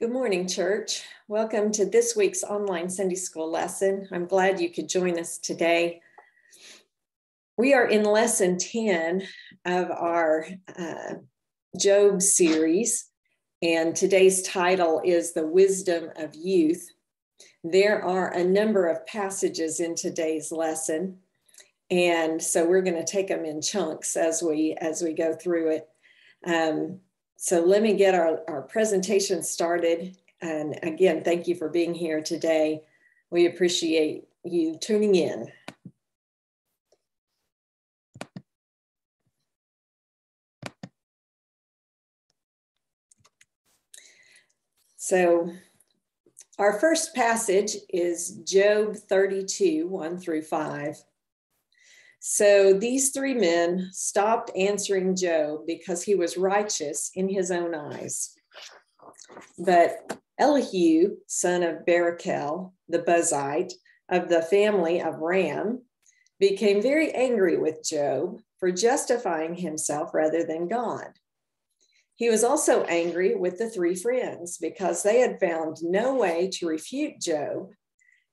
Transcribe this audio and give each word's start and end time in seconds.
Good 0.00 0.12
morning, 0.12 0.46
church. 0.46 1.02
Welcome 1.26 1.72
to 1.72 1.84
this 1.84 2.14
week's 2.14 2.44
online 2.44 2.88
Sunday 2.88 3.16
school 3.16 3.50
lesson. 3.50 4.06
I'm 4.12 4.26
glad 4.26 4.60
you 4.60 4.70
could 4.70 4.88
join 4.88 5.18
us 5.18 5.38
today. 5.38 6.02
We 7.56 7.74
are 7.74 7.84
in 7.84 8.04
lesson 8.04 8.58
10 8.58 9.26
of 9.64 9.90
our 9.90 10.46
uh, 10.78 11.14
Job 11.76 12.22
series, 12.22 13.08
and 13.60 13.96
today's 13.96 14.42
title 14.42 15.02
is 15.04 15.32
The 15.32 15.44
Wisdom 15.44 16.10
of 16.14 16.32
Youth. 16.32 16.88
There 17.64 18.00
are 18.00 18.32
a 18.32 18.44
number 18.44 18.86
of 18.86 19.04
passages 19.04 19.80
in 19.80 19.96
today's 19.96 20.52
lesson, 20.52 21.18
and 21.90 22.40
so 22.40 22.64
we're 22.64 22.82
going 22.82 23.04
to 23.04 23.12
take 23.12 23.26
them 23.26 23.44
in 23.44 23.60
chunks 23.60 24.16
as 24.16 24.44
we 24.44 24.76
as 24.80 25.02
we 25.02 25.12
go 25.12 25.34
through 25.34 25.70
it. 25.70 25.88
Um, 26.46 27.00
so 27.40 27.60
let 27.60 27.82
me 27.82 27.94
get 27.94 28.16
our, 28.16 28.40
our 28.48 28.62
presentation 28.62 29.44
started. 29.44 30.16
And 30.40 30.76
again, 30.82 31.22
thank 31.22 31.46
you 31.46 31.54
for 31.54 31.68
being 31.68 31.94
here 31.94 32.20
today. 32.20 32.82
We 33.30 33.46
appreciate 33.46 34.24
you 34.42 34.76
tuning 34.76 35.14
in. 35.14 35.46
So 44.96 45.52
our 46.58 46.80
first 46.80 47.14
passage 47.14 47.76
is 47.88 48.38
Job 48.38 48.96
32, 48.96 49.86
1 49.86 50.18
through 50.18 50.42
5. 50.42 51.04
So 52.20 52.72
these 52.72 53.10
three 53.10 53.34
men 53.34 53.90
stopped 53.92 54.50
answering 54.56 55.16
Job 55.16 55.66
because 55.66 56.02
he 56.02 56.14
was 56.14 56.36
righteous 56.36 57.10
in 57.14 57.28
his 57.28 57.50
own 57.50 57.74
eyes. 57.74 58.34
But 59.58 60.18
Elihu, 60.38 61.16
son 61.26 61.62
of 61.62 61.84
Barachel, 61.86 62.72
the 62.88 63.00
Buzite 63.00 63.72
of 64.08 64.28
the 64.28 64.42
family 64.42 65.00
of 65.00 65.18
Ram, 65.18 65.82
became 66.40 66.80
very 66.80 67.12
angry 67.12 67.56
with 67.58 67.84
Job 67.84 68.40
for 68.58 68.70
justifying 68.70 69.54
himself 69.54 70.14
rather 70.14 70.44
than 70.44 70.68
God. 70.68 71.08
He 72.16 72.28
was 72.28 72.42
also 72.42 72.82
angry 72.84 73.36
with 73.36 73.58
the 73.58 73.70
three 73.70 73.94
friends 73.94 74.58
because 74.58 75.02
they 75.02 75.20
had 75.20 75.38
found 75.38 75.76
no 75.82 76.14
way 76.16 76.50
to 76.54 76.66
refute 76.66 77.20
Job 77.20 77.70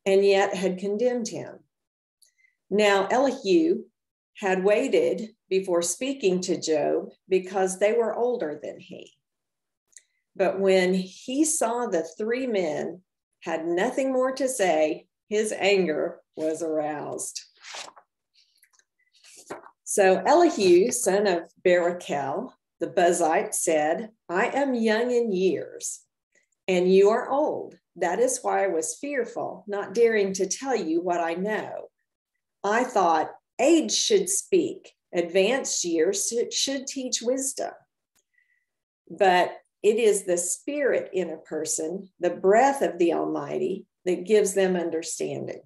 and 0.08 0.26
yet 0.26 0.56
had 0.56 0.80
condemned 0.80 1.28
him. 1.28 1.60
Now, 2.70 3.08
Elihu 3.08 3.84
had 4.38 4.64
waited 4.64 5.30
before 5.50 5.82
speaking 5.82 6.42
to 6.42 6.60
Job 6.60 7.10
because 7.30 7.80
they 7.80 7.94
were 7.94 8.16
older 8.16 8.60
than 8.62 8.80
he. 8.80 9.14
But 10.36 10.60
when 10.60 10.94
he 10.94 11.46
saw 11.46 11.86
the 11.86 12.08
three 12.18 12.48
men 12.48 13.02
had 13.42 13.66
nothing 13.66 14.12
more 14.12 14.34
to 14.34 14.50
say, 14.50 15.08
his 15.30 15.54
anger 15.58 16.20
was 16.36 16.62
aroused. 16.62 17.42
So 19.84 20.22
Elihu, 20.26 20.92
son 20.92 21.28
of 21.28 21.44
Barachel, 21.66 22.52
the 22.80 22.88
Buzite, 22.88 23.54
said, 23.54 24.10
I 24.28 24.48
am 24.48 24.74
young 24.74 25.12
in 25.12 25.32
years, 25.32 26.02
and 26.68 26.92
you 26.92 27.10
are 27.10 27.30
old. 27.30 27.76
That 27.96 28.20
is 28.20 28.40
why 28.42 28.66
I 28.66 28.68
was 28.68 28.98
fearful, 29.00 29.64
not 29.68 29.94
daring 29.94 30.34
to 30.34 30.48
tell 30.48 30.76
you 30.76 31.02
what 31.02 31.22
I 31.22 31.36
know. 31.36 31.90
I 32.66 32.84
thought, 32.84 33.30
age 33.62 33.94
should 33.94 34.28
speak, 34.28 34.94
advanced 35.14 35.86
years 35.86 36.34
should 36.52 36.88
teach 36.88 37.22
wisdom. 37.22 37.72
But 39.08 39.52
it 39.84 39.98
is 39.98 40.24
the 40.24 40.38
spirit 40.38 41.12
in 41.14 41.30
a 41.30 41.38
person, 41.38 42.10
the 42.20 42.32
breath 42.32 42.82
of 42.82 42.98
the 42.98 43.14
Almighty, 43.14 43.86
that 44.06 44.26
gives 44.26 44.56
them 44.56 44.76
understanding. 44.76 45.62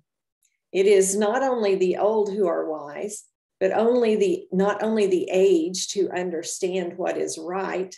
It 0.73 0.87
is 0.87 1.17
not 1.17 1.41
only 1.41 1.75
the 1.75 1.97
old 1.97 2.33
who 2.33 2.47
are 2.47 2.69
wise, 2.69 3.23
but 3.61 3.71
only 3.71 4.17
the 4.17 4.47
not 4.51 4.83
only 4.83 5.07
the 5.07 5.29
aged 5.31 5.93
who 5.93 6.09
understand 6.09 6.97
what 6.97 7.17
is 7.17 7.37
right. 7.37 7.95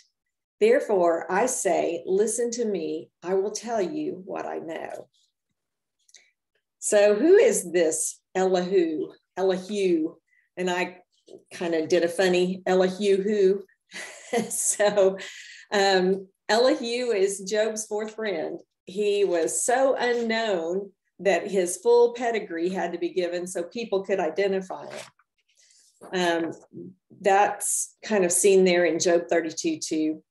Therefore, 0.60 1.30
I 1.30 1.46
say, 1.46 2.04
listen 2.06 2.52
to 2.52 2.64
me, 2.64 3.10
I 3.22 3.34
will 3.34 3.50
tell 3.50 3.82
you 3.82 4.22
what 4.24 4.46
I 4.46 4.58
know. 4.58 5.08
So, 6.84 7.14
who 7.14 7.36
is 7.36 7.70
this 7.70 8.18
Elihu, 8.34 9.12
Elihu? 9.36 10.16
And 10.56 10.68
I 10.68 10.98
kind 11.54 11.76
of 11.76 11.88
did 11.88 12.02
a 12.02 12.08
funny 12.08 12.60
Elihu 12.66 13.22
who. 13.22 13.62
so, 14.50 15.16
um, 15.72 16.26
Elihu 16.48 17.12
is 17.12 17.48
Job's 17.48 17.86
fourth 17.86 18.16
friend. 18.16 18.58
He 18.86 19.24
was 19.24 19.64
so 19.64 19.94
unknown 19.96 20.90
that 21.20 21.48
his 21.48 21.76
full 21.76 22.14
pedigree 22.14 22.70
had 22.70 22.90
to 22.94 22.98
be 22.98 23.10
given 23.10 23.46
so 23.46 23.62
people 23.62 24.02
could 24.02 24.18
identify 24.18 24.86
him. 24.86 26.12
Um, 26.12 26.52
that's 27.20 27.94
kind 28.04 28.24
of 28.24 28.32
seen 28.32 28.64
there 28.64 28.86
in 28.86 28.98
Job 28.98 29.28
32 29.30 29.78
too. 29.78 30.24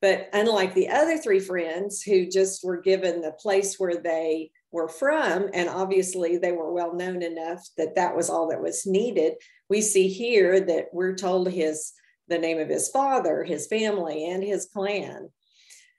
But 0.00 0.28
unlike 0.32 0.72
the 0.74 0.88
other 0.88 1.18
three 1.18 1.40
friends 1.40 2.00
who 2.00 2.26
just 2.26 2.62
were 2.62 2.80
given 2.80 3.22
the 3.22 3.32
place 3.32 3.74
where 3.76 3.96
they 3.96 4.52
were 4.72 4.88
from, 4.88 5.48
and 5.52 5.68
obviously 5.68 6.36
they 6.36 6.52
were 6.52 6.72
well 6.72 6.94
known 6.94 7.22
enough 7.22 7.66
that 7.76 7.96
that 7.96 8.16
was 8.16 8.30
all 8.30 8.48
that 8.48 8.62
was 8.62 8.86
needed, 8.86 9.34
we 9.68 9.80
see 9.80 10.08
here 10.08 10.60
that 10.60 10.86
we're 10.92 11.14
told 11.14 11.50
his 11.50 11.92
the 12.28 12.38
name 12.38 12.60
of 12.60 12.68
his 12.68 12.88
father, 12.88 13.42
his 13.44 13.66
family, 13.66 14.24
and 14.24 14.42
his 14.42 14.66
clan. 14.72 15.28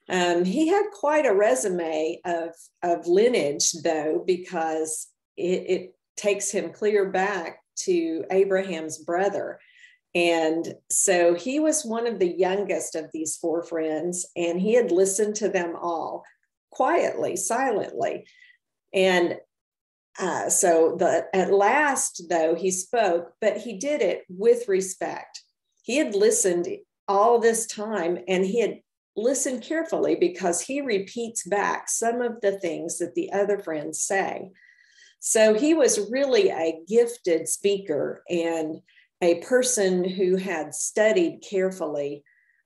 Um, 0.09 0.45
he 0.45 0.67
had 0.67 0.85
quite 0.93 1.25
a 1.25 1.33
resume 1.33 2.19
of, 2.25 2.49
of 2.83 3.05
lineage, 3.05 3.71
though, 3.83 4.23
because 4.25 5.07
it, 5.38 5.69
it 5.69 5.95
takes 6.15 6.49
him 6.49 6.71
clear 6.71 7.09
back 7.11 7.59
to 7.79 8.23
Abraham's 8.31 8.97
brother. 8.97 9.59
And 10.13 10.73
so 10.89 11.33
he 11.33 11.59
was 11.59 11.85
one 11.85 12.07
of 12.07 12.19
the 12.19 12.31
youngest 12.38 12.95
of 12.95 13.09
these 13.13 13.38
four 13.38 13.63
friends, 13.63 14.25
and 14.35 14.59
he 14.59 14.73
had 14.73 14.91
listened 14.91 15.35
to 15.35 15.49
them 15.49 15.75
all 15.79 16.23
quietly, 16.71 17.35
silently. 17.35 18.25
And 18.94 19.38
uh, 20.19 20.50
so 20.50 20.96
the, 20.97 21.25
at 21.34 21.52
last, 21.52 22.24
though, 22.29 22.56
he 22.56 22.72
spoke, 22.72 23.34
but 23.40 23.57
he 23.57 23.78
did 23.78 24.02
it 24.02 24.24
with 24.29 24.68
respect. 24.68 25.41
He 25.84 25.97
had 25.97 26.16
listened 26.16 26.68
all 27.07 27.40
this 27.40 27.66
time 27.66 28.19
and 28.28 28.46
he 28.46 28.59
had 28.62 28.80
listened 29.16 29.63
carefully 29.63 30.16
because 30.16 30.62
he 30.62 30.81
repeats 30.81 31.44
back 31.44 31.90
some 31.90 32.22
of 32.22 32.40
the 32.41 32.59
things 32.59 33.00
that 33.00 33.16
the 33.16 33.31
other 33.31 33.59
friends 33.59 34.01
say. 34.01 34.50
So 35.19 35.53
he 35.53 35.74
was 35.74 36.09
really 36.09 36.50
a 36.50 36.80
gifted 36.88 37.47
speaker 37.47 38.24
and 38.30 38.81
a 39.22 39.35
person 39.41 40.03
who 40.03 40.35
had 40.35 40.74
studied 40.74 41.44
carefully 41.47 42.24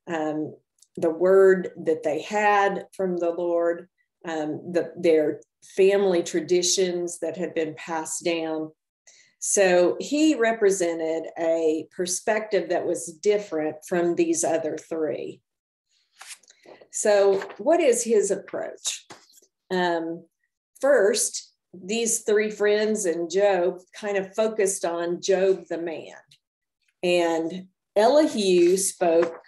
um, 0.08 0.56
the 0.96 1.10
word 1.10 1.72
that 1.84 2.04
they 2.04 2.22
had 2.22 2.86
from 2.96 3.18
the 3.18 3.32
Lord, 3.32 3.90
um, 4.26 4.72
the, 4.72 4.94
their 4.98 5.42
family 5.76 6.24
traditions 6.24 7.20
that 7.20 7.38
had 7.38 7.54
been 7.54 7.76
passed 7.76 8.24
down. 8.24 8.72
So 9.40 9.96
he 10.00 10.36
represented 10.36 11.26
a 11.38 11.88
perspective 11.96 12.70
that 12.70 12.86
was 12.86 13.14
different 13.22 13.78
from 13.88 14.16
these 14.16 14.44
other 14.44 14.78
three. 14.78 15.42
So, 16.92 17.40
what 17.58 17.82
is 17.82 18.04
his 18.04 18.32
approach? 18.32 19.06
Um, 19.70 20.26
first, 20.80 21.54
these 21.74 22.22
three 22.22 22.50
friends 22.50 23.06
and 23.06 23.30
Job 23.30 23.80
kind 23.94 24.18
of 24.18 24.34
focused 24.34 24.86
on 24.86 25.22
Job 25.22 25.66
the 25.70 25.78
man. 25.78 26.16
And 27.04 27.68
Elihu 27.96 28.78
spoke 28.78 29.40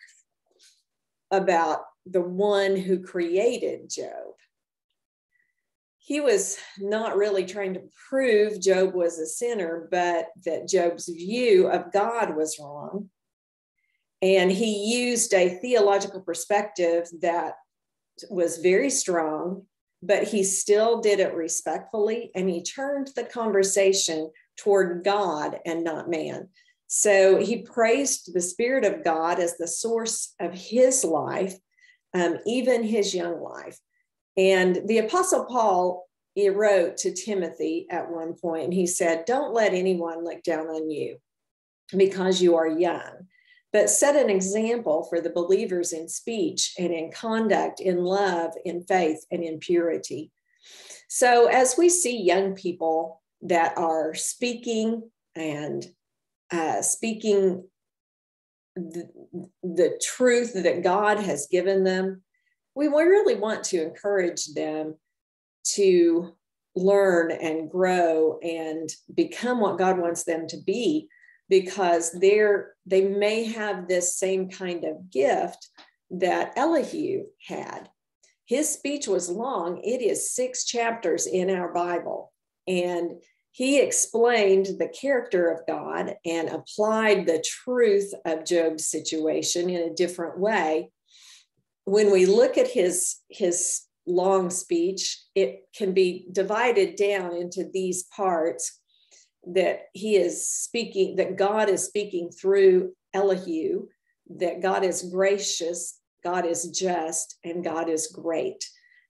about 1.31 1.81
the 2.05 2.21
one 2.21 2.75
who 2.75 2.99
created 2.99 3.89
Job. 3.89 4.35
He 6.07 6.21
was 6.21 6.57
not 6.79 7.17
really 7.17 7.45
trying 7.45 7.73
to 7.73 7.83
prove 8.09 8.61
Job 8.61 8.93
was 8.93 9.19
a 9.19 9.27
sinner, 9.27 9.87
but 9.91 10.29
that 10.45 10.67
Job's 10.67 11.07
view 11.07 11.67
of 11.67 11.91
God 11.91 12.35
was 12.35 12.57
wrong. 12.59 13.09
And 14.21 14.51
he 14.51 14.99
used 14.99 15.33
a 15.33 15.59
theological 15.59 16.21
perspective 16.21 17.07
that 17.21 17.55
was 18.29 18.57
very 18.57 18.89
strong 18.89 19.67
but 20.01 20.23
he 20.23 20.43
still 20.43 21.01
did 21.01 21.19
it 21.19 21.33
respectfully 21.33 22.31
and 22.35 22.49
he 22.49 22.61
turned 22.61 23.09
the 23.15 23.23
conversation 23.23 24.31
toward 24.57 25.03
God 25.03 25.59
and 25.65 25.83
not 25.83 26.09
man. 26.09 26.49
So 26.87 27.37
he 27.37 27.63
praised 27.63 28.33
the 28.33 28.41
Spirit 28.41 28.85
of 28.85 29.03
God 29.03 29.39
as 29.39 29.57
the 29.57 29.67
source 29.67 30.33
of 30.39 30.53
his 30.53 31.03
life, 31.03 31.55
um, 32.13 32.37
even 32.45 32.83
his 32.83 33.13
young 33.13 33.41
life. 33.41 33.77
And 34.37 34.87
the 34.87 34.99
Apostle 34.99 35.45
Paul 35.45 36.07
he 36.37 36.49
wrote 36.49 36.97
to 36.97 37.11
Timothy 37.11 37.87
at 37.89 38.11
one 38.11 38.35
point, 38.35 38.65
and 38.65 38.73
he 38.73 38.85
said, 38.85 39.25
Don't 39.25 39.55
let 39.55 39.73
anyone 39.73 40.23
look 40.23 40.43
down 40.43 40.67
on 40.67 40.87
you 40.91 41.17
because 41.95 42.39
you 42.39 42.55
are 42.55 42.67
young, 42.67 43.25
but 43.73 43.89
set 43.89 44.15
an 44.15 44.29
example 44.29 45.07
for 45.09 45.19
the 45.19 45.31
believers 45.31 45.93
in 45.93 46.07
speech 46.07 46.75
and 46.77 46.93
in 46.93 47.11
conduct, 47.11 47.79
in 47.79 48.03
love, 48.03 48.51
in 48.65 48.83
faith, 48.83 49.25
and 49.31 49.43
in 49.43 49.57
purity. 49.57 50.31
So, 51.09 51.47
as 51.47 51.73
we 51.75 51.89
see 51.89 52.21
young 52.21 52.53
people 52.53 53.23
that 53.41 53.75
are 53.75 54.13
speaking 54.13 55.09
and 55.35 55.83
uh, 56.51 56.83
speaking 56.83 57.67
the, 58.75 59.09
the 59.63 59.99
truth 60.03 60.53
that 60.53 60.83
God 60.83 61.19
has 61.19 61.47
given 61.49 61.83
them, 61.83 62.21
we 62.85 63.03
really 63.03 63.35
want 63.35 63.63
to 63.65 63.81
encourage 63.81 64.45
them 64.53 64.95
to 65.63 66.35
learn 66.75 67.31
and 67.31 67.69
grow 67.69 68.37
and 68.43 68.89
become 69.13 69.59
what 69.59 69.79
God 69.79 69.97
wants 69.97 70.23
them 70.23 70.47
to 70.47 70.57
be 70.57 71.09
because 71.49 72.11
they're 72.11 72.73
they 72.85 73.07
may 73.07 73.45
have 73.45 73.87
this 73.87 74.17
same 74.17 74.49
kind 74.49 74.83
of 74.83 75.09
gift 75.09 75.69
that 76.11 76.53
Elihu 76.55 77.25
had. 77.47 77.89
His 78.45 78.69
speech 78.69 79.07
was 79.07 79.29
long. 79.29 79.81
It 79.83 80.01
is 80.01 80.31
six 80.33 80.63
chapters 80.63 81.25
in 81.25 81.49
our 81.49 81.73
Bible. 81.73 82.31
And 82.67 83.21
he 83.51 83.79
explained 83.79 84.67
the 84.77 84.87
character 84.87 85.49
of 85.49 85.65
God 85.67 86.15
and 86.25 86.47
applied 86.47 87.25
the 87.25 87.43
truth 87.45 88.13
of 88.23 88.45
Job's 88.45 88.85
situation 88.85 89.69
in 89.69 89.89
a 89.89 89.95
different 89.95 90.39
way. 90.39 90.91
When 91.87 92.11
we 92.11 92.25
look 92.25 92.57
at 92.57 92.67
his, 92.67 93.15
his 93.29 93.83
long 94.05 94.49
speech, 94.49 95.23
it 95.35 95.61
can 95.73 95.93
be 95.93 96.27
divided 96.33 96.97
down 96.97 97.33
into 97.33 97.63
these 97.71 98.03
parts 98.13 98.81
that 99.53 99.83
he 99.93 100.17
is 100.17 100.49
speaking, 100.49 101.15
that 101.15 101.37
God 101.37 101.69
is 101.69 101.85
speaking 101.85 102.29
through 102.29 102.91
Elihu, 103.13 103.87
that 104.35 104.61
God 104.61 104.83
is 104.83 105.09
gracious, 105.13 105.97
God 106.25 106.45
is 106.45 106.69
just, 106.71 107.37
and 107.45 107.63
God 107.63 107.87
is 107.87 108.07
great. 108.07 108.65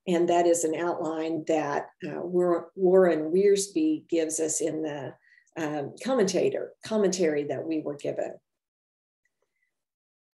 And 0.06 0.30
that 0.30 0.46
is 0.46 0.64
an 0.64 0.76
outline 0.76 1.46
that 1.48 1.88
uh, 2.08 2.22
Warren 2.22 3.32
Wiersbe 3.34 4.08
gives 4.08 4.40
us 4.40 4.62
in 4.62 4.84
the 4.84 5.16
um, 5.58 5.96
commentator 6.04 6.74
commentary 6.86 7.46
that 7.46 7.66
we 7.66 7.82
were 7.82 7.98
given. 7.98 8.36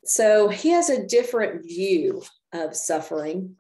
So 0.06 0.50
he 0.50 0.70
has 0.70 0.90
a 0.90 1.06
different 1.06 1.64
view 1.64 2.24
of 2.54 2.76
suffering. 2.76 3.56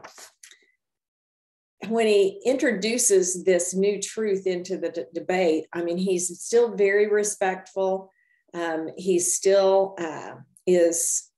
When 1.87 2.07
he 2.07 2.41
introduces 2.45 3.43
this 3.43 3.73
new 3.73 4.01
truth 4.01 4.47
into 4.47 4.77
the 4.77 4.89
d- 4.89 5.03
debate, 5.13 5.65
I 5.73 5.83
mean, 5.83 5.97
he's 5.97 6.39
still 6.39 6.75
very 6.75 7.09
respectful. 7.09 8.11
Um, 8.53 8.89
he 8.97 9.19
still 9.19 9.95
uh, 9.97 10.35
is 10.65 11.29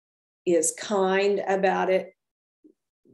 is 0.46 0.76
kind 0.78 1.42
about 1.48 1.90
it 1.90 2.16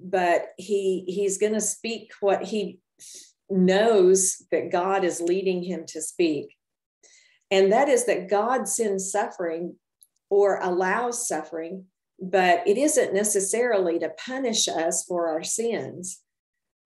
but 0.03 0.53
he 0.57 1.03
he's 1.07 1.37
going 1.37 1.53
to 1.53 1.61
speak 1.61 2.11
what 2.19 2.43
he 2.43 2.79
knows 3.49 4.41
that 4.51 4.71
God 4.71 5.03
is 5.03 5.21
leading 5.21 5.63
him 5.63 5.85
to 5.87 6.01
speak. 6.01 6.55
And 7.49 7.71
that 7.71 7.89
is 7.89 8.05
that 8.05 8.29
God 8.29 8.67
sends 8.67 9.11
suffering 9.11 9.75
or 10.31 10.57
allows 10.57 11.27
suffering, 11.27 11.85
but 12.19 12.67
it 12.67 12.79
isn't 12.79 13.13
necessarily 13.13 13.99
to 13.99 14.09
punish 14.25 14.67
us 14.67 15.05
for 15.05 15.27
our 15.27 15.43
sins, 15.43 16.21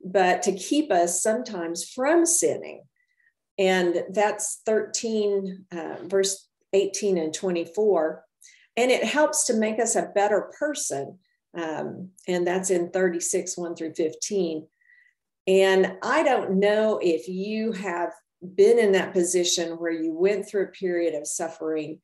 but 0.03 0.43
to 0.43 0.51
keep 0.51 0.91
us 0.91 1.23
sometimes 1.23 1.89
from 1.89 2.25
sinning. 2.25 2.83
And 3.57 4.03
that's 4.09 4.61
13, 4.65 5.65
uh, 5.71 5.95
verse 6.03 6.49
18 6.73 7.17
and 7.17 7.33
24. 7.33 8.25
And 8.75 8.91
it 8.91 9.05
helps 9.05 9.45
to 9.45 9.53
make 9.53 9.79
us 9.79 9.95
a 9.95 10.11
better 10.13 10.51
person 10.59 11.19
um, 11.55 12.09
and 12.27 12.45
that's 12.45 12.69
in 12.69 12.89
36, 12.89 13.57
1 13.57 13.75
through 13.75 13.93
15. 13.93 14.67
And 15.47 15.97
I 16.03 16.23
don't 16.23 16.59
know 16.59 16.99
if 17.01 17.27
you 17.27 17.71
have 17.71 18.11
been 18.55 18.77
in 18.77 18.91
that 18.91 19.13
position 19.13 19.73
where 19.73 19.91
you 19.91 20.13
went 20.13 20.47
through 20.47 20.65
a 20.65 20.67
period 20.67 21.13
of 21.15 21.27
suffering 21.27 22.01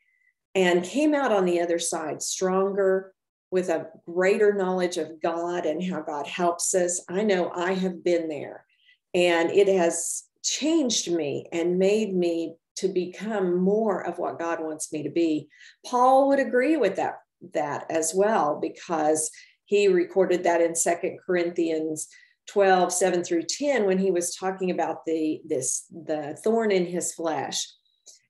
and 0.56 0.83
came 0.83 1.13
out 1.13 1.31
on 1.31 1.45
the 1.45 1.62
other 1.62 1.80
side 1.80 2.21
stronger 2.21 3.13
with 3.51 3.69
a 3.69 3.88
greater 4.06 4.53
knowledge 4.53 4.98
of 4.98 5.21
God 5.21 5.65
and 5.65 5.83
how 5.83 6.01
God 6.01 6.27
helps 6.27 6.74
us. 6.74 7.03
I 7.09 7.24
know 7.24 7.51
I 7.53 7.74
have 7.74 8.03
been 8.03 8.30
there 8.30 8.65
and 9.13 9.51
it 9.51 9.68
has 9.68 10.24
changed 10.44 11.12
me 11.12 11.48
and 11.51 11.77
made 11.77 12.15
me 12.15 12.56
to 12.77 12.88
become 12.88 13.59
more 13.62 14.06
of 14.06 14.18
what 14.18 14.39
God 14.39 14.59
wants 14.62 14.92
me 14.92 15.03
to 15.03 15.09
be. 15.09 15.50
Paul 15.86 16.30
would 16.30 16.39
agree 16.39 16.77
with 16.77 16.95
that 16.95 17.19
that 17.53 17.86
as 17.89 18.13
well 18.15 18.59
because 18.62 19.31
he 19.65 19.88
recorded 19.88 20.44
that 20.44 20.62
in 20.62 20.75
Second 20.75 21.19
Corinthians 21.25 22.07
12, 22.48 22.92
7 22.92 23.24
through 23.24 23.44
10, 23.44 23.86
when 23.86 23.98
he 23.98 24.12
was 24.12 24.36
talking 24.36 24.71
about 24.71 25.06
the 25.06 25.42
this 25.45 25.86
the 25.92 26.38
thorn 26.44 26.71
in 26.71 26.86
his 26.86 27.13
flesh. 27.13 27.68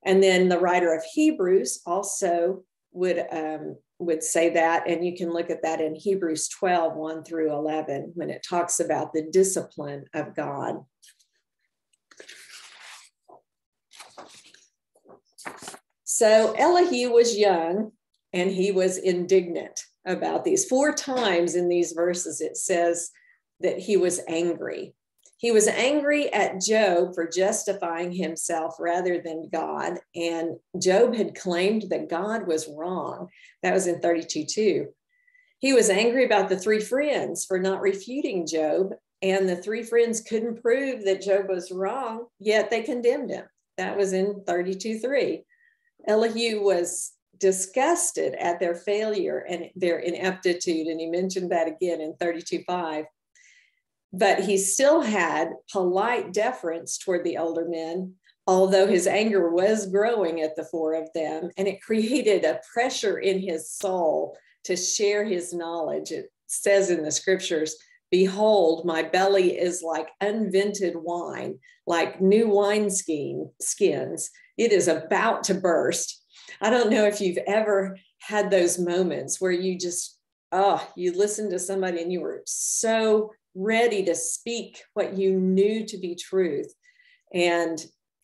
And 0.04 0.22
then 0.22 0.48
the 0.48 0.58
writer 0.58 0.92
of 0.92 1.04
Hebrews 1.14 1.82
also 1.86 2.64
would 2.92 3.24
um, 3.30 3.76
would 3.98 4.22
say 4.22 4.50
that, 4.50 4.88
and 4.88 5.04
you 5.04 5.16
can 5.16 5.32
look 5.32 5.48
at 5.48 5.62
that 5.62 5.80
in 5.80 5.94
Hebrews 5.94 6.48
12, 6.48 6.96
1 6.96 7.24
through 7.24 7.52
11, 7.52 8.12
when 8.14 8.30
it 8.30 8.44
talks 8.48 8.80
about 8.80 9.12
the 9.12 9.22
discipline 9.30 10.04
of 10.12 10.34
God. 10.34 10.80
So 16.04 16.54
Elihu 16.58 17.12
was 17.12 17.38
young 17.38 17.92
and 18.32 18.50
he 18.50 18.70
was 18.70 18.98
indignant 18.98 19.80
about 20.04 20.44
these. 20.44 20.64
Four 20.64 20.92
times 20.92 21.54
in 21.54 21.68
these 21.68 21.92
verses, 21.92 22.40
it 22.40 22.56
says 22.56 23.10
that 23.60 23.78
he 23.78 23.96
was 23.96 24.20
angry. 24.28 24.94
He 25.42 25.50
was 25.50 25.66
angry 25.66 26.32
at 26.32 26.60
Job 26.60 27.16
for 27.16 27.26
justifying 27.26 28.12
himself 28.12 28.76
rather 28.78 29.20
than 29.20 29.48
God. 29.52 29.98
And 30.14 30.56
Job 30.80 31.16
had 31.16 31.34
claimed 31.34 31.86
that 31.90 32.08
God 32.08 32.46
was 32.46 32.68
wrong. 32.68 33.26
That 33.64 33.74
was 33.74 33.88
in 33.88 33.98
32 33.98 34.44
2. 34.46 34.88
He 35.58 35.72
was 35.72 35.90
angry 35.90 36.24
about 36.24 36.48
the 36.48 36.56
three 36.56 36.80
friends 36.80 37.44
for 37.44 37.58
not 37.58 37.80
refuting 37.80 38.46
Job. 38.46 38.94
And 39.20 39.48
the 39.48 39.56
three 39.56 39.82
friends 39.82 40.20
couldn't 40.20 40.62
prove 40.62 41.04
that 41.04 41.22
Job 41.22 41.48
was 41.48 41.72
wrong, 41.72 42.26
yet 42.38 42.70
they 42.70 42.82
condemned 42.82 43.30
him. 43.30 43.44
That 43.78 43.96
was 43.96 44.12
in 44.12 44.44
32 44.46 45.00
3. 45.00 45.42
Elihu 46.06 46.62
was 46.62 47.14
disgusted 47.38 48.34
at 48.34 48.60
their 48.60 48.76
failure 48.76 49.44
and 49.48 49.70
their 49.74 49.98
ineptitude. 49.98 50.86
And 50.86 51.00
he 51.00 51.06
mentioned 51.06 51.50
that 51.50 51.66
again 51.66 52.00
in 52.00 52.14
32.5. 52.14 53.06
But 54.12 54.40
he 54.40 54.58
still 54.58 55.00
had 55.00 55.52
polite 55.70 56.32
deference 56.32 56.98
toward 56.98 57.24
the 57.24 57.38
older 57.38 57.66
men, 57.66 58.14
although 58.46 58.86
his 58.86 59.06
anger 59.06 59.50
was 59.50 59.86
growing 59.86 60.42
at 60.42 60.54
the 60.56 60.64
four 60.64 60.94
of 60.94 61.08
them. 61.14 61.50
And 61.56 61.66
it 61.66 61.80
created 61.80 62.44
a 62.44 62.60
pressure 62.72 63.18
in 63.18 63.40
his 63.40 63.70
soul 63.70 64.36
to 64.64 64.76
share 64.76 65.24
his 65.24 65.54
knowledge. 65.54 66.10
It 66.10 66.30
says 66.46 66.90
in 66.90 67.02
the 67.02 67.10
scriptures, 67.10 67.76
Behold, 68.10 68.84
my 68.84 69.02
belly 69.02 69.58
is 69.58 69.82
like 69.82 70.08
unvented 70.20 70.92
wine, 70.94 71.58
like 71.86 72.20
new 72.20 72.46
wine 72.46 72.90
skin, 72.90 73.50
skins. 73.58 74.30
It 74.58 74.70
is 74.70 74.86
about 74.86 75.44
to 75.44 75.54
burst. 75.54 76.22
I 76.60 76.68
don't 76.68 76.90
know 76.90 77.06
if 77.06 77.22
you've 77.22 77.38
ever 77.46 77.96
had 78.18 78.50
those 78.50 78.78
moments 78.78 79.40
where 79.40 79.50
you 79.50 79.78
just, 79.78 80.18
oh, 80.52 80.86
you 80.94 81.16
listen 81.16 81.48
to 81.50 81.58
somebody 81.58 82.02
and 82.02 82.12
you 82.12 82.20
were 82.20 82.42
so 82.44 83.30
ready 83.54 84.04
to 84.04 84.14
speak 84.14 84.82
what 84.94 85.16
you 85.16 85.38
knew 85.38 85.86
to 85.86 85.98
be 85.98 86.14
truth. 86.14 86.72
And 87.32 87.78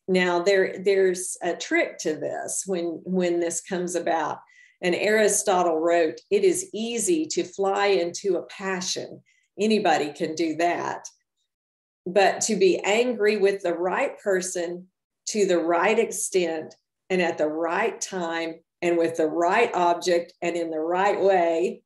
now 0.07 0.41
there, 0.41 0.79
there's 0.83 1.37
a 1.43 1.55
trick 1.55 1.99
to 1.99 2.15
this 2.15 2.65
when, 2.67 3.01
when 3.05 3.41
this 3.41 3.61
comes 3.61 3.95
about. 3.95 4.39
And 4.81 4.95
Aristotle 4.95 5.79
wrote, 5.79 6.21
it 6.31 6.45
is 6.45 6.71
easy 6.73 7.27
to 7.27 7.45
fly 7.45 7.87
into 7.87 8.37
a 8.37 8.47
passion. 8.47 9.23
Anybody 9.59 10.13
can 10.13 10.35
do 10.35 10.57
that. 10.57 11.07
But 12.07 12.41
to 12.43 12.57
be 12.57 12.79
angry 12.85 13.37
with 13.37 13.63
the 13.63 13.75
right 13.75 14.19
person 14.21 14.87
to 15.29 15.47
the 15.47 15.59
right 15.59 15.99
extent 15.99 16.75
and 17.11 17.21
at 17.21 17.37
the 17.37 17.49
right 17.49 18.01
time 18.01 18.55
and 18.81 18.97
with 18.97 19.17
the 19.17 19.27
right 19.27 19.71
object 19.75 20.33
and 20.41 20.57
in 20.57 20.71
the 20.71 20.81
right 20.81 21.21
way, 21.21 21.83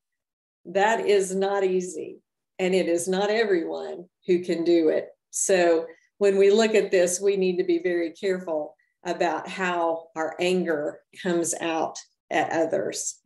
that 0.66 1.00
is 1.00 1.34
not 1.34 1.64
easy. 1.64 2.21
And 2.62 2.74
it 2.74 2.88
is 2.88 3.08
not 3.08 3.30
everyone 3.30 4.06
who 4.26 4.38
can 4.40 4.64
do 4.64 4.88
it. 4.88 5.08
So 5.30 5.86
when 6.18 6.38
we 6.38 6.50
look 6.50 6.74
at 6.74 6.90
this, 6.90 7.20
we 7.20 7.36
need 7.36 7.56
to 7.56 7.64
be 7.64 7.80
very 7.82 8.12
careful 8.12 8.76
about 9.04 9.48
how 9.48 10.04
our 10.14 10.36
anger 10.38 11.00
comes 11.20 11.54
out 11.60 11.98
at 12.30 12.52
others. 12.52 13.18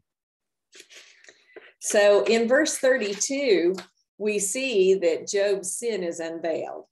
So 1.80 2.24
in 2.24 2.48
verse 2.48 2.78
32, 2.78 3.76
we 4.18 4.38
see 4.38 4.94
that 4.94 5.28
Job's 5.28 5.76
sin 5.76 6.02
is 6.02 6.18
unveiled 6.18 6.86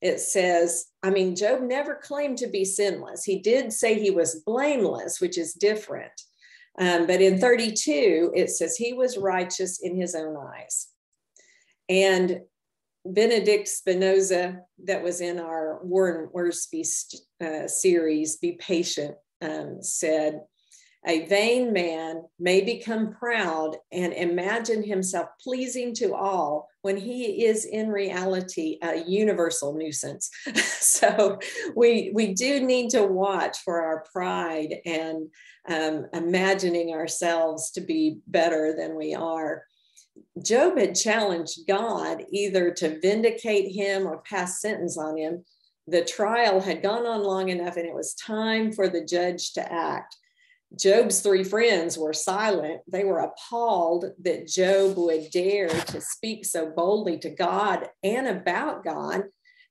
it 0.00 0.20
says, 0.20 0.86
I 1.02 1.10
mean, 1.10 1.36
Job 1.36 1.60
never 1.60 1.94
claimed 1.94 2.38
to 2.38 2.46
be 2.46 2.64
sinless. 2.64 3.24
He 3.24 3.38
did 3.38 3.72
say 3.72 3.98
he 3.98 4.10
was 4.10 4.42
blameless, 4.46 5.20
which 5.20 5.36
is 5.36 5.52
different. 5.52 6.12
Um, 6.78 7.06
but 7.06 7.20
in 7.20 7.38
32, 7.38 8.32
it 8.34 8.48
says 8.48 8.76
he 8.76 8.94
was 8.94 9.18
righteous 9.18 9.80
in 9.82 10.00
his 10.00 10.14
own 10.14 10.36
eyes. 10.36 10.88
And 11.90 12.42
Benedict 13.04 13.66
Spinoza, 13.66 14.60
that 14.84 15.02
was 15.02 15.20
in 15.20 15.40
our 15.40 15.80
Warren 15.82 16.28
Wiersbe 16.32 16.86
uh, 17.42 17.66
series, 17.66 18.36
Be 18.36 18.52
Patient, 18.52 19.16
um, 19.42 19.82
said, 19.82 20.42
a 21.06 21.26
vain 21.26 21.72
man 21.72 22.22
may 22.38 22.60
become 22.60 23.14
proud 23.14 23.76
and 23.90 24.12
imagine 24.12 24.82
himself 24.82 25.28
pleasing 25.42 25.94
to 25.94 26.14
all 26.14 26.68
when 26.82 26.96
he 26.96 27.46
is 27.46 27.64
in 27.64 27.88
reality 27.88 28.78
a 28.82 29.02
universal 29.08 29.74
nuisance. 29.74 30.30
so 30.54 31.38
we, 31.74 32.10
we 32.14 32.34
do 32.34 32.60
need 32.60 32.90
to 32.90 33.02
watch 33.02 33.58
for 33.64 33.80
our 33.80 34.04
pride 34.12 34.76
and 34.84 35.28
um, 35.68 36.06
imagining 36.12 36.90
ourselves 36.90 37.70
to 37.70 37.80
be 37.80 38.18
better 38.26 38.74
than 38.76 38.94
we 38.94 39.14
are. 39.14 39.64
Job 40.42 40.78
had 40.78 40.94
challenged 40.94 41.66
God 41.66 42.24
either 42.30 42.70
to 42.72 43.00
vindicate 43.00 43.74
him 43.74 44.06
or 44.06 44.22
pass 44.22 44.60
sentence 44.60 44.96
on 44.96 45.16
him. 45.16 45.44
The 45.86 46.04
trial 46.04 46.60
had 46.60 46.82
gone 46.82 47.06
on 47.06 47.22
long 47.22 47.48
enough 47.48 47.76
and 47.76 47.86
it 47.86 47.94
was 47.94 48.14
time 48.14 48.72
for 48.72 48.88
the 48.88 49.04
judge 49.04 49.52
to 49.54 49.72
act. 49.72 50.16
Job's 50.78 51.20
three 51.20 51.42
friends 51.42 51.98
were 51.98 52.12
silent. 52.12 52.80
They 52.86 53.04
were 53.04 53.18
appalled 53.18 54.04
that 54.22 54.46
Job 54.46 54.96
would 54.96 55.30
dare 55.30 55.68
to 55.68 56.00
speak 56.00 56.44
so 56.44 56.70
boldly 56.70 57.18
to 57.18 57.30
God 57.30 57.88
and 58.04 58.28
about 58.28 58.84
God. 58.84 59.24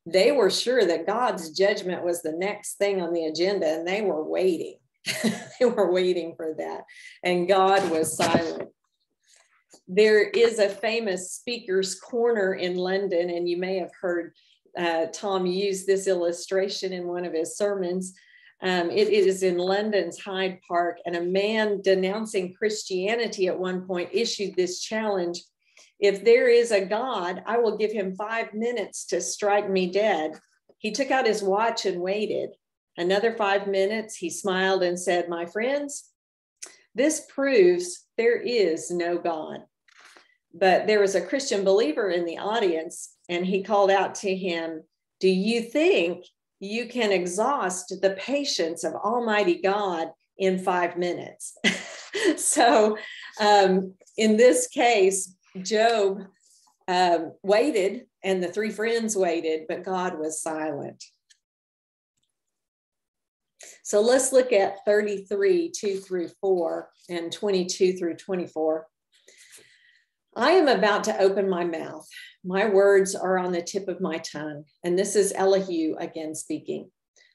They 0.05 0.31
were 0.31 0.49
sure 0.49 0.85
that 0.85 1.05
God's 1.05 1.51
judgment 1.51 2.03
was 2.03 2.21
the 2.21 2.33
next 2.33 2.75
thing 2.75 3.01
on 3.01 3.13
the 3.13 3.25
agenda, 3.25 3.67
and 3.67 3.87
they 3.87 4.01
were 4.01 4.23
waiting. 4.23 4.77
they 5.23 5.65
were 5.65 5.91
waiting 5.91 6.33
for 6.35 6.55
that. 6.57 6.83
And 7.23 7.47
God 7.47 7.89
was 7.91 8.17
silent. 8.17 8.69
There 9.89 10.29
is 10.29 10.59
a 10.59 10.69
famous 10.69 11.33
speaker's 11.33 11.99
corner 11.99 12.53
in 12.53 12.75
London, 12.75 13.29
and 13.31 13.49
you 13.49 13.57
may 13.57 13.79
have 13.79 13.91
heard 13.99 14.33
uh, 14.77 15.07
Tom 15.11 15.45
use 15.45 15.85
this 15.85 16.07
illustration 16.07 16.93
in 16.93 17.07
one 17.07 17.25
of 17.25 17.33
his 17.33 17.57
sermons 17.57 18.13
um, 18.61 18.91
it 18.91 19.07
is 19.07 19.43
in 19.43 19.57
London's 19.57 20.19
Hyde 20.19 20.59
Park, 20.67 20.97
and 21.05 21.15
a 21.15 21.21
man 21.21 21.81
denouncing 21.81 22.53
Christianity 22.53 23.47
at 23.47 23.57
one 23.57 23.85
point 23.85 24.09
issued 24.11 24.55
this 24.55 24.81
challenge 24.81 25.43
If 25.99 26.23
there 26.25 26.49
is 26.49 26.71
a 26.71 26.85
God, 26.85 27.41
I 27.45 27.57
will 27.57 27.77
give 27.77 27.91
him 27.91 28.15
five 28.15 28.53
minutes 28.53 29.05
to 29.07 29.21
strike 29.21 29.69
me 29.69 29.91
dead. 29.91 30.39
He 30.77 30.91
took 30.91 31.11
out 31.11 31.25
his 31.25 31.43
watch 31.43 31.85
and 31.85 32.01
waited. 32.01 32.51
Another 32.97 33.33
five 33.33 33.67
minutes, 33.67 34.15
he 34.15 34.29
smiled 34.29 34.83
and 34.83 34.99
said, 34.99 35.29
My 35.29 35.45
friends, 35.45 36.09
this 36.95 37.25
proves 37.29 38.05
there 38.17 38.37
is 38.37 38.91
no 38.91 39.17
God. 39.17 39.59
But 40.53 40.87
there 40.87 40.99
was 40.99 41.15
a 41.15 41.25
Christian 41.25 41.63
believer 41.63 42.09
in 42.09 42.25
the 42.25 42.37
audience, 42.37 43.15
and 43.27 43.45
he 43.45 43.63
called 43.63 43.91
out 43.91 44.15
to 44.15 44.35
him, 44.35 44.83
Do 45.19 45.29
you 45.29 45.61
think 45.61 46.25
you 46.59 46.87
can 46.87 47.11
exhaust 47.11 47.93
the 48.01 48.11
patience 48.19 48.83
of 48.83 48.93
Almighty 48.93 49.61
God 49.61 50.09
in 50.37 50.57
five 50.57 50.97
minutes. 50.97 51.57
so, 52.37 52.97
um, 53.39 53.93
in 54.17 54.37
this 54.37 54.67
case, 54.67 55.35
Job 55.61 56.21
um, 56.87 57.33
waited 57.43 58.05
and 58.23 58.43
the 58.43 58.51
three 58.51 58.71
friends 58.71 59.15
waited, 59.15 59.63
but 59.67 59.83
God 59.83 60.17
was 60.17 60.41
silent. 60.41 61.03
So 63.83 64.01
let's 64.01 64.31
look 64.31 64.53
at 64.53 64.85
33, 64.85 65.71
2 65.75 65.97
through 65.97 66.29
4, 66.41 66.89
and 67.09 67.31
22 67.31 67.93
through 67.93 68.15
24. 68.15 68.87
I 70.39 70.51
am 70.51 70.69
about 70.69 71.03
to 71.03 71.19
open 71.19 71.49
my 71.49 71.65
mouth. 71.65 72.07
My 72.45 72.65
words 72.65 73.13
are 73.13 73.37
on 73.37 73.51
the 73.51 73.61
tip 73.61 73.89
of 73.89 73.99
my 73.99 74.19
tongue. 74.19 74.63
And 74.85 74.97
this 74.97 75.17
is 75.17 75.33
Elihu 75.35 75.97
again 75.99 76.33
speaking. 76.33 76.89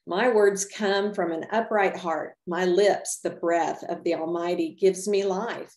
My 0.07 0.31
words 0.31 0.65
come 0.65 1.13
from 1.13 1.31
an 1.31 1.45
upright 1.53 1.99
heart. 1.99 2.37
My 2.47 2.65
lips, 2.65 3.21
the 3.23 3.29
breath 3.29 3.85
of 3.91 4.03
the 4.05 4.15
Almighty, 4.15 4.75
gives 4.81 5.07
me 5.07 5.23
life. 5.23 5.71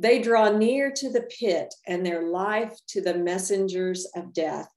They 0.00 0.20
draw 0.20 0.50
near 0.50 0.90
to 0.90 1.12
the 1.12 1.28
pit 1.38 1.72
and 1.86 2.04
their 2.04 2.24
life 2.24 2.76
to 2.88 3.00
the 3.00 3.14
messengers 3.14 4.08
of 4.16 4.34
death. 4.34 4.68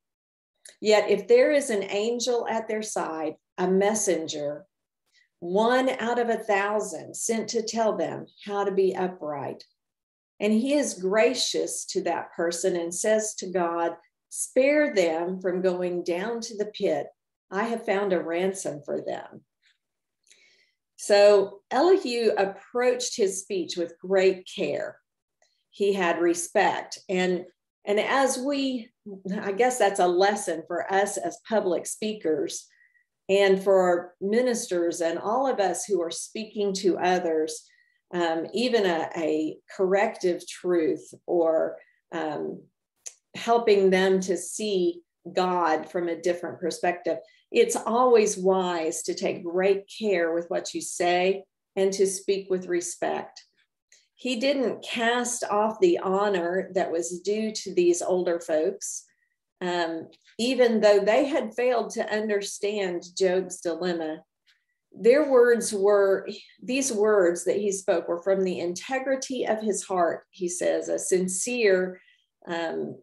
Yet 0.81 1.09
if 1.09 1.27
there 1.27 1.51
is 1.51 1.71
an 1.71 1.81
angel 1.81 2.45
at 2.47 2.67
their 2.67 2.83
side, 2.83 3.37
a 3.57 3.67
messenger, 3.67 4.67
one 5.39 5.89
out 5.89 6.19
of 6.19 6.29
a 6.29 6.37
thousand 6.37 7.15
sent 7.15 7.49
to 7.49 7.63
tell 7.63 7.97
them 7.97 8.27
how 8.45 8.65
to 8.65 8.71
be 8.71 8.95
upright, 8.95 9.63
and 10.39 10.53
he 10.53 10.73
is 10.73 10.95
gracious 10.95 11.85
to 11.85 12.01
that 12.03 12.33
person 12.33 12.75
and 12.75 12.93
says 12.93 13.35
to 13.35 13.51
God, 13.51 13.95
Spare 14.29 14.93
them 14.93 15.39
from 15.39 15.61
going 15.61 16.03
down 16.03 16.41
to 16.41 16.57
the 16.57 16.65
pit. 16.65 17.07
I 17.49 17.63
have 17.63 17.85
found 17.85 18.11
a 18.11 18.19
ransom 18.19 18.81
for 18.83 18.99
them. 18.99 19.45
So 20.97 21.61
Elihu 21.71 22.31
approached 22.37 23.15
his 23.15 23.39
speech 23.41 23.77
with 23.77 23.99
great 23.99 24.45
care. 24.53 24.97
He 25.69 25.93
had 25.93 26.19
respect. 26.19 26.99
And, 27.07 27.45
and 27.85 27.99
as 27.99 28.37
we, 28.37 28.89
I 29.41 29.53
guess 29.53 29.77
that's 29.77 29.99
a 29.99 30.07
lesson 30.07 30.63
for 30.67 30.91
us 30.91 31.15
as 31.15 31.39
public 31.47 31.85
speakers 31.85 32.65
and 33.29 33.63
for 33.63 34.15
ministers 34.19 34.99
and 34.99 35.17
all 35.17 35.47
of 35.47 35.59
us 35.59 35.85
who 35.85 36.01
are 36.01 36.11
speaking 36.11 36.73
to 36.73 36.97
others 36.97 37.65
um, 38.13 38.47
even 38.53 38.85
a, 38.85 39.09
a, 39.17 39.57
corrective 39.75 40.47
truth 40.47 41.13
or 41.25 41.77
um, 42.13 42.61
helping 43.35 43.89
them 43.89 44.19
to 44.21 44.37
see 44.37 45.01
God 45.33 45.89
from 45.89 46.07
a 46.07 46.21
different 46.21 46.59
perspective. 46.59 47.17
It's 47.51 47.75
always 47.75 48.37
wise 48.37 49.03
to 49.03 49.13
take 49.13 49.43
great 49.43 49.89
care 49.99 50.33
with 50.33 50.45
what 50.49 50.73
you 50.73 50.81
say 50.81 51.43
and 51.75 51.91
to 51.93 52.05
speak 52.05 52.49
with 52.49 52.67
respect. 52.67 53.43
He 54.15 54.37
didn't 54.37 54.83
cast 54.83 55.43
off 55.43 55.79
the 55.79 55.99
honor 55.99 56.69
that 56.73 56.91
was 56.91 57.19
due 57.19 57.51
to 57.51 57.73
these 57.73 58.01
older 58.01 58.39
folks, 58.39 59.03
um, 59.61 60.07
even 60.39 60.79
though 60.79 60.99
they 60.99 61.25
had 61.25 61.53
failed 61.53 61.91
to 61.91 62.13
understand 62.13 63.03
Job's 63.17 63.59
dilemma 63.59 64.23
their 64.97 65.29
words 65.29 65.73
were 65.73 66.27
these 66.61 66.91
words 66.91 67.43
that 67.43 67.57
he 67.57 67.71
spoke 67.71 68.07
were 68.07 68.21
from 68.23 68.43
the 68.43 68.59
integrity 68.59 69.45
of 69.45 69.61
his 69.61 69.83
heart 69.83 70.23
he 70.29 70.47
says 70.47 70.89
a 70.89 70.97
sincere 70.97 71.99
um, 72.47 72.95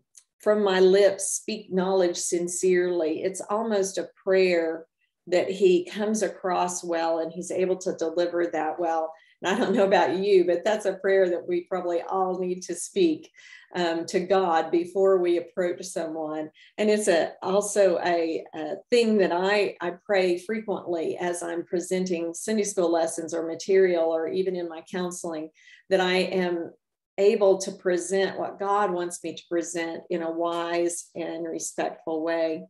from 0.42 0.64
my 0.64 0.80
lips 0.80 1.28
speak 1.28 1.72
knowledge 1.72 2.16
sincerely. 2.16 3.22
It's 3.22 3.40
almost 3.48 3.96
a 3.96 4.08
prayer 4.22 4.86
that 5.28 5.48
he 5.48 5.84
comes 5.84 6.22
across 6.22 6.82
well 6.82 7.20
and 7.20 7.32
he's 7.32 7.52
able 7.52 7.76
to 7.76 7.94
deliver 7.96 8.48
that 8.48 8.78
well 8.78 9.12
and 9.42 9.46
i 9.54 9.58
don't 9.58 9.74
know 9.74 9.86
about 9.86 10.16
you 10.16 10.44
but 10.44 10.64
that's 10.64 10.86
a 10.86 10.94
prayer 10.94 11.28
that 11.28 11.46
we 11.46 11.62
probably 11.62 12.02
all 12.02 12.38
need 12.38 12.62
to 12.62 12.74
speak 12.74 13.30
um, 13.74 14.06
to 14.06 14.20
God 14.20 14.70
before 14.70 15.18
we 15.18 15.38
approach 15.38 15.84
someone. 15.84 16.50
And 16.78 16.90
it's 16.90 17.08
a, 17.08 17.32
also 17.42 17.98
a, 18.04 18.44
a, 18.54 18.74
thing 18.90 19.18
that 19.18 19.32
I, 19.32 19.76
I 19.80 19.94
pray 20.04 20.38
frequently 20.38 21.16
as 21.16 21.42
I'm 21.42 21.64
presenting 21.64 22.34
Sunday 22.34 22.64
school 22.64 22.92
lessons 22.92 23.32
or 23.32 23.46
material 23.46 24.04
or 24.04 24.28
even 24.28 24.56
in 24.56 24.68
my 24.68 24.82
counseling 24.90 25.50
that 25.88 26.00
I 26.00 26.16
am 26.16 26.72
able 27.18 27.58
to 27.58 27.72
present 27.72 28.38
what 28.38 28.58
God 28.58 28.90
wants 28.90 29.22
me 29.22 29.34
to 29.34 29.42
present 29.48 30.02
in 30.10 30.22
a 30.22 30.30
wise 30.30 31.10
and 31.14 31.46
respectful 31.46 32.22
way. 32.22 32.64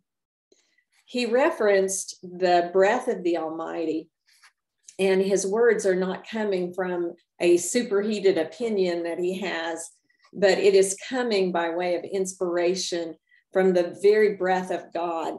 He 1.04 1.26
referenced 1.26 2.18
the 2.22 2.70
breath 2.72 3.08
of 3.08 3.22
the 3.22 3.38
Almighty 3.38 4.08
and 4.98 5.22
his 5.22 5.46
words 5.46 5.86
are 5.86 5.96
not 5.96 6.28
coming 6.28 6.72
from 6.74 7.12
a 7.40 7.56
superheated 7.56 8.38
opinion 8.38 9.02
that 9.02 9.18
he 9.18 9.40
has 9.40 9.90
but 10.32 10.58
it 10.58 10.74
is 10.74 10.96
coming 11.08 11.52
by 11.52 11.70
way 11.70 11.94
of 11.94 12.04
inspiration 12.04 13.14
from 13.52 13.72
the 13.72 13.98
very 14.02 14.36
breath 14.36 14.70
of 14.70 14.92
God. 14.94 15.38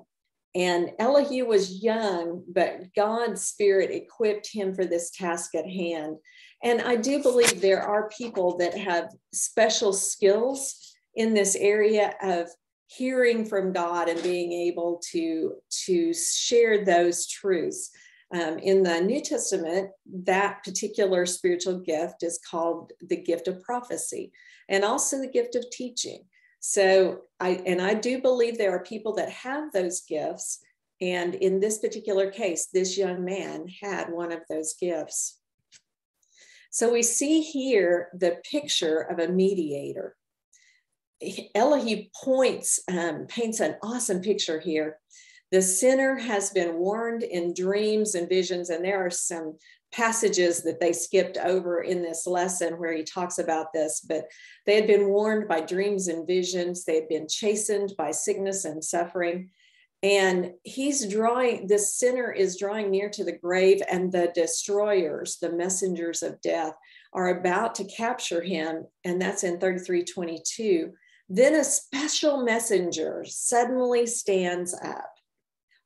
And 0.56 0.92
Elihu 1.00 1.48
was 1.48 1.84
young, 1.84 2.44
but 2.48 2.94
God's 2.96 3.44
spirit 3.44 3.90
equipped 3.90 4.48
him 4.52 4.76
for 4.76 4.86
this 4.86 5.10
task 5.10 5.56
at 5.56 5.68
hand. 5.68 6.18
And 6.64 6.82
I 6.82 6.96
do 6.96 7.24
believe 7.24 7.60
there 7.60 7.82
are 7.82 8.10
people 8.10 8.58
that 8.58 8.78
have 8.78 9.10
special 9.34 9.94
skills 9.94 10.94
in 11.16 11.34
this 11.34 11.56
area 11.56 12.14
of 12.22 12.50
hearing 12.86 13.46
from 13.46 13.74
God 13.74 14.10
and 14.10 14.22
being 14.22 14.52
able 14.52 15.02
to, 15.12 15.56
to 15.86 16.14
share 16.14 16.86
those 16.86 17.28
truths. 17.28 17.90
Um, 18.34 18.58
in 18.58 18.82
the 18.82 19.00
New 19.00 19.22
Testament, 19.22 19.92
that 20.24 20.64
particular 20.64 21.26
spiritual 21.28 21.80
gift 21.80 22.24
is 22.24 22.40
called 22.40 22.92
the 23.00 23.16
gift 23.16 23.48
of 23.48 23.62
prophecy 23.62 24.32
and 24.68 24.84
also 24.84 25.20
the 25.20 25.28
gift 25.28 25.56
of 25.56 25.70
teaching. 25.72 26.24
So 26.60 27.22
I 27.40 27.62
and 27.66 27.82
I 27.82 27.94
do 27.94 28.22
believe 28.22 28.58
there 28.58 28.76
are 28.76 28.84
people 28.84 29.14
that 29.16 29.30
have 29.30 29.72
those 29.72 30.02
gifts. 30.02 30.60
And 31.02 31.36
in 31.36 31.60
this 31.60 31.78
particular 31.80 32.32
case, 32.32 32.68
this 32.68 32.98
young 32.98 33.24
man 33.24 33.68
had 33.82 34.10
one 34.10 34.32
of 34.32 34.40
those 34.50 34.74
gifts. 34.80 35.40
So 36.72 36.92
we 36.92 37.04
see 37.04 37.42
here 37.42 38.10
the 38.18 38.38
picture 38.50 39.02
of 39.02 39.20
a 39.20 39.28
mediator. 39.28 40.16
Elihu 41.54 42.06
points, 42.24 42.80
um, 42.92 43.28
paints 43.28 43.60
an 43.60 43.76
awesome 43.84 44.22
picture 44.22 44.60
here. 44.60 44.98
The 45.54 45.62
sinner 45.62 46.16
has 46.16 46.50
been 46.50 46.80
warned 46.80 47.22
in 47.22 47.54
dreams 47.54 48.16
and 48.16 48.28
visions, 48.28 48.72
and 48.72 48.84
there 48.84 49.06
are 49.06 49.12
some 49.12 49.60
passages 49.92 50.64
that 50.64 50.80
they 50.80 50.92
skipped 50.92 51.38
over 51.38 51.84
in 51.84 52.02
this 52.02 52.26
lesson 52.26 52.80
where 52.80 52.92
he 52.92 53.04
talks 53.04 53.38
about 53.38 53.68
this, 53.72 54.00
but 54.00 54.26
they 54.66 54.74
had 54.74 54.88
been 54.88 55.10
warned 55.10 55.48
by 55.48 55.62
dreams 55.62 56.08
and 56.08 56.26
visions. 56.26 56.86
They 56.86 56.96
had 56.96 57.08
been 57.08 57.28
chastened 57.28 57.94
by 58.00 58.10
sickness 58.10 58.66
and 58.66 58.84
suffering. 58.84 59.52
And 60.02 60.54
he's 60.64 61.08
drawing, 61.08 61.68
this 61.68 62.00
sinner 62.00 62.32
is 62.32 62.58
drawing 62.58 62.90
near 62.90 63.12
to 63.12 63.24
the 63.24 63.38
grave, 63.38 63.80
and 63.88 64.12
the 64.12 64.32
destroyers, 64.34 65.38
the 65.38 65.52
messengers 65.52 66.24
of 66.24 66.42
death, 66.42 66.74
are 67.14 67.40
about 67.40 67.76
to 67.76 67.86
capture 67.86 68.42
him. 68.42 68.88
And 69.04 69.22
that's 69.22 69.44
in 69.44 69.60
3322. 69.60 70.94
Then 71.30 71.54
a 71.54 71.64
special 71.64 72.44
messenger 72.44 73.24
suddenly 73.28 74.08
stands 74.08 74.74
up, 74.74 75.13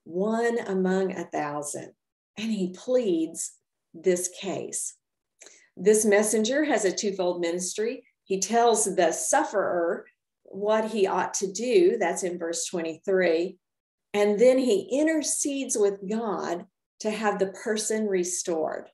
one 0.07 0.57
among 0.67 1.11
a 1.11 1.25
thousand, 1.25 1.91
and 2.37 2.49
he 2.49 2.69
pleads 2.69 3.51
this 3.93 4.29
case. 4.39 4.95
This 5.75 6.05
messenger 6.05 6.63
has 6.63 6.85
a 6.85 6.95
twofold 6.95 7.41
ministry. 7.41 8.05
He 8.23 8.39
tells 8.39 8.85
the 8.95 9.11
sufferer 9.11 10.05
what 10.43 10.91
he 10.91 11.07
ought 11.07 11.33
to 11.35 11.51
do, 11.51 11.97
that's 11.99 12.23
in 12.23 12.39
verse 12.39 12.65
23, 12.67 13.57
and 14.13 14.39
then 14.39 14.57
he 14.57 14.87
intercedes 14.91 15.77
with 15.77 16.09
God 16.09 16.65
to 17.01 17.11
have 17.11 17.37
the 17.37 17.47
person 17.47 18.07
restored. 18.07 18.89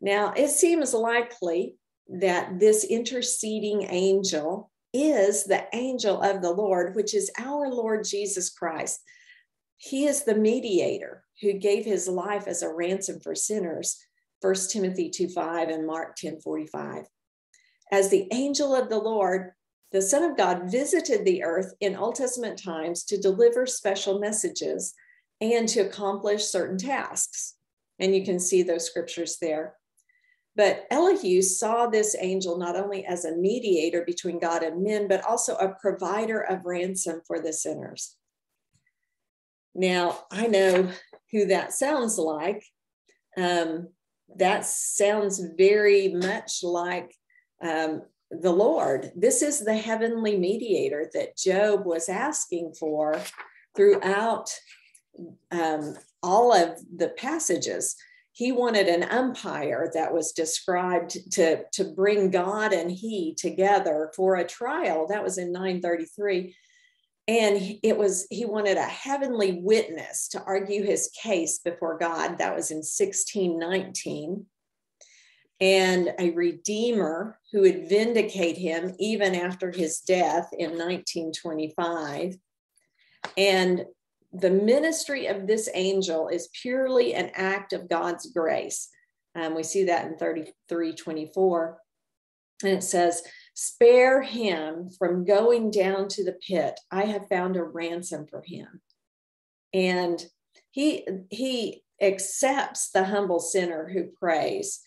Now, 0.00 0.32
it 0.36 0.48
seems 0.48 0.94
likely 0.94 1.74
that 2.08 2.58
this 2.60 2.84
interceding 2.84 3.82
angel 3.90 4.70
is 4.94 5.44
the 5.44 5.64
angel 5.74 6.22
of 6.22 6.42
the 6.42 6.50
Lord, 6.50 6.94
which 6.94 7.14
is 7.14 7.30
our 7.38 7.68
Lord 7.68 8.04
Jesus 8.04 8.50
Christ. 8.50 9.00
He 9.82 10.04
is 10.04 10.24
the 10.24 10.34
mediator 10.34 11.24
who 11.40 11.54
gave 11.54 11.86
his 11.86 12.06
life 12.06 12.46
as 12.46 12.62
a 12.62 12.70
ransom 12.70 13.18
for 13.18 13.34
sinners, 13.34 13.98
1 14.42 14.54
Timothy 14.70 15.08
2 15.08 15.28
5 15.28 15.70
and 15.70 15.86
Mark 15.86 16.16
10 16.16 16.42
45. 16.42 17.06
As 17.90 18.10
the 18.10 18.28
angel 18.30 18.74
of 18.74 18.90
the 18.90 18.98
Lord, 18.98 19.52
the 19.90 20.02
Son 20.02 20.22
of 20.22 20.36
God 20.36 20.70
visited 20.70 21.24
the 21.24 21.42
earth 21.42 21.72
in 21.80 21.96
Old 21.96 22.16
Testament 22.16 22.62
times 22.62 23.04
to 23.04 23.16
deliver 23.16 23.64
special 23.64 24.18
messages 24.18 24.92
and 25.40 25.66
to 25.70 25.80
accomplish 25.80 26.44
certain 26.44 26.76
tasks. 26.76 27.54
And 27.98 28.14
you 28.14 28.22
can 28.22 28.38
see 28.38 28.62
those 28.62 28.84
scriptures 28.84 29.38
there. 29.40 29.76
But 30.56 30.84
Elihu 30.90 31.40
saw 31.40 31.86
this 31.86 32.14
angel 32.20 32.58
not 32.58 32.76
only 32.76 33.06
as 33.06 33.24
a 33.24 33.34
mediator 33.34 34.04
between 34.04 34.40
God 34.40 34.62
and 34.62 34.82
men, 34.82 35.08
but 35.08 35.24
also 35.24 35.54
a 35.54 35.74
provider 35.80 36.40
of 36.40 36.66
ransom 36.66 37.22
for 37.26 37.40
the 37.40 37.54
sinners. 37.54 38.18
Now, 39.80 40.24
I 40.30 40.46
know 40.46 40.90
who 41.32 41.46
that 41.46 41.72
sounds 41.72 42.18
like. 42.18 42.62
Um, 43.38 43.88
that 44.36 44.66
sounds 44.66 45.40
very 45.56 46.08
much 46.08 46.62
like 46.62 47.14
um, 47.62 48.02
the 48.30 48.52
Lord. 48.52 49.10
This 49.16 49.40
is 49.40 49.64
the 49.64 49.76
heavenly 49.76 50.36
mediator 50.36 51.10
that 51.14 51.38
Job 51.38 51.86
was 51.86 52.10
asking 52.10 52.74
for 52.78 53.18
throughout 53.74 54.50
um, 55.50 55.94
all 56.22 56.52
of 56.52 56.78
the 56.94 57.08
passages. 57.16 57.96
He 58.32 58.52
wanted 58.52 58.86
an 58.86 59.04
umpire 59.04 59.90
that 59.94 60.12
was 60.12 60.32
described 60.32 61.32
to, 61.32 61.64
to 61.72 61.84
bring 61.84 62.30
God 62.30 62.74
and 62.74 62.92
he 62.92 63.34
together 63.34 64.12
for 64.14 64.36
a 64.36 64.46
trial. 64.46 65.06
That 65.08 65.24
was 65.24 65.38
in 65.38 65.52
933 65.52 66.54
and 67.30 67.78
it 67.84 67.96
was 67.96 68.26
he 68.28 68.44
wanted 68.44 68.76
a 68.76 68.82
heavenly 68.82 69.60
witness 69.62 70.26
to 70.26 70.42
argue 70.42 70.82
his 70.82 71.12
case 71.22 71.60
before 71.60 71.96
god. 71.96 72.38
That 72.38 72.56
was 72.56 72.72
in 72.72 72.78
1619 72.78 74.46
and 75.60 76.12
a 76.18 76.30
redeemer 76.30 77.38
who 77.52 77.60
would 77.60 77.88
vindicate 77.88 78.56
him 78.56 78.96
even 78.98 79.36
after 79.36 79.70
his 79.70 80.00
death 80.00 80.48
in 80.58 80.70
1925 80.70 82.36
and 83.36 83.84
the 84.32 84.50
ministry 84.50 85.26
of 85.26 85.46
this 85.46 85.68
angel 85.74 86.26
is 86.26 86.48
purely 86.60 87.14
an 87.14 87.30
act 87.34 87.72
of 87.72 87.88
god's 87.88 88.26
grace. 88.32 88.88
Um, 89.36 89.54
we 89.54 89.62
see 89.62 89.84
that 89.84 90.06
in 90.06 90.16
33 90.16 90.96
24 90.96 91.78
and 92.64 92.72
it 92.72 92.82
says 92.82 93.22
Spare 93.54 94.22
him 94.22 94.90
from 94.98 95.24
going 95.24 95.70
down 95.70 96.08
to 96.08 96.24
the 96.24 96.38
pit. 96.46 96.78
I 96.90 97.04
have 97.04 97.28
found 97.28 97.56
a 97.56 97.62
ransom 97.62 98.26
for 98.26 98.42
him. 98.46 98.80
And 99.72 100.24
he, 100.70 101.06
he 101.30 101.82
accepts 102.00 102.90
the 102.90 103.04
humble 103.04 103.40
sinner 103.40 103.88
who 103.92 104.04
prays 104.04 104.80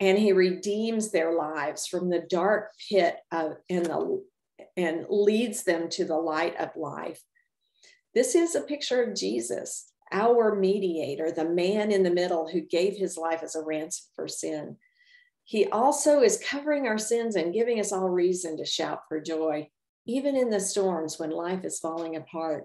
and 0.00 0.18
he 0.18 0.32
redeems 0.32 1.10
their 1.10 1.32
lives 1.32 1.86
from 1.86 2.10
the 2.10 2.26
dark 2.28 2.72
pit 2.88 3.16
of, 3.32 3.56
and, 3.70 3.86
the, 3.86 4.22
and 4.76 5.06
leads 5.08 5.64
them 5.64 5.88
to 5.90 6.04
the 6.04 6.16
light 6.16 6.56
of 6.56 6.76
life. 6.76 7.22
This 8.14 8.34
is 8.34 8.54
a 8.54 8.60
picture 8.60 9.02
of 9.02 9.14
Jesus, 9.14 9.92
our 10.12 10.54
mediator, 10.54 11.30
the 11.30 11.48
man 11.48 11.90
in 11.90 12.02
the 12.02 12.10
middle 12.10 12.48
who 12.48 12.60
gave 12.60 12.96
his 12.96 13.16
life 13.16 13.42
as 13.42 13.54
a 13.54 13.62
ransom 13.62 14.06
for 14.14 14.28
sin. 14.28 14.76
He 15.46 15.66
also 15.66 16.22
is 16.22 16.42
covering 16.44 16.88
our 16.88 16.98
sins 16.98 17.36
and 17.36 17.54
giving 17.54 17.78
us 17.78 17.92
all 17.92 18.08
reason 18.08 18.56
to 18.56 18.64
shout 18.64 19.02
for 19.08 19.20
joy, 19.20 19.68
even 20.04 20.34
in 20.34 20.50
the 20.50 20.58
storms 20.58 21.20
when 21.20 21.30
life 21.30 21.64
is 21.64 21.78
falling 21.78 22.16
apart. 22.16 22.64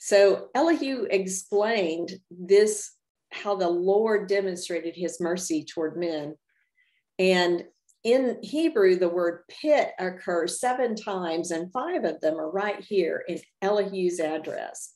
So 0.00 0.48
Elihu 0.56 1.06
explained 1.08 2.18
this 2.30 2.90
how 3.30 3.54
the 3.54 3.68
Lord 3.68 4.28
demonstrated 4.28 4.96
his 4.96 5.20
mercy 5.20 5.64
toward 5.64 5.96
men. 5.96 6.34
And 7.16 7.62
in 8.02 8.38
Hebrew, 8.42 8.96
the 8.96 9.08
word 9.08 9.42
pit 9.48 9.92
occurs 10.00 10.60
seven 10.60 10.96
times, 10.96 11.52
and 11.52 11.72
five 11.72 12.02
of 12.02 12.20
them 12.20 12.40
are 12.40 12.50
right 12.50 12.80
here 12.80 13.22
in 13.28 13.38
Elihu's 13.62 14.18
address. 14.18 14.94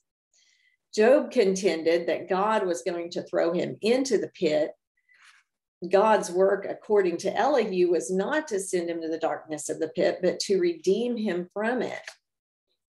Job 0.92 1.30
contended 1.30 2.08
that 2.08 2.28
God 2.28 2.66
was 2.66 2.82
going 2.82 3.10
to 3.10 3.22
throw 3.22 3.52
him 3.52 3.76
into 3.82 4.18
the 4.18 4.30
pit 4.34 4.72
God's 5.88 6.30
work, 6.30 6.66
according 6.68 7.16
to 7.18 7.36
Elihu, 7.36 7.90
was 7.90 8.10
not 8.10 8.46
to 8.48 8.60
send 8.60 8.88
him 8.88 9.00
to 9.00 9.08
the 9.08 9.18
darkness 9.18 9.68
of 9.68 9.80
the 9.80 9.88
pit, 9.88 10.18
but 10.22 10.38
to 10.40 10.60
redeem 10.60 11.16
him 11.16 11.48
from 11.52 11.82
it. 11.82 12.00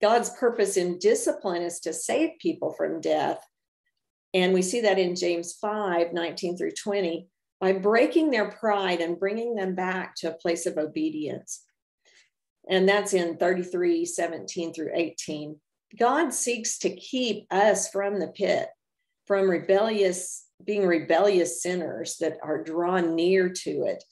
God's 0.01 0.29
purpose 0.31 0.77
in 0.77 0.99
discipline 0.99 1.61
is 1.61 1.79
to 1.81 1.93
save 1.93 2.37
people 2.39 2.73
from 2.73 3.01
death. 3.01 3.43
And 4.33 4.53
we 4.53 4.61
see 4.61 4.81
that 4.81 4.99
in 4.99 5.15
James 5.15 5.53
5 5.53 6.13
19 6.13 6.57
through 6.57 6.71
20 6.71 7.27
by 7.59 7.73
breaking 7.73 8.29
their 8.29 8.51
pride 8.51 8.99
and 8.99 9.19
bringing 9.19 9.55
them 9.55 9.75
back 9.75 10.15
to 10.17 10.29
a 10.29 10.37
place 10.37 10.65
of 10.65 10.77
obedience. 10.77 11.63
And 12.69 12.87
that's 12.87 13.13
in 13.13 13.37
33 13.37 14.05
17 14.05 14.73
through 14.73 14.91
18. 14.93 15.59
God 15.97 16.33
seeks 16.33 16.79
to 16.79 16.95
keep 16.95 17.45
us 17.51 17.89
from 17.89 18.19
the 18.19 18.27
pit, 18.27 18.67
from 19.25 19.49
rebellious 19.49 20.42
being 20.63 20.85
rebellious 20.85 21.61
sinners 21.61 22.17
that 22.19 22.37
are 22.43 22.63
drawn 22.63 23.15
near 23.15 23.49
to 23.49 23.83
it. 23.83 24.03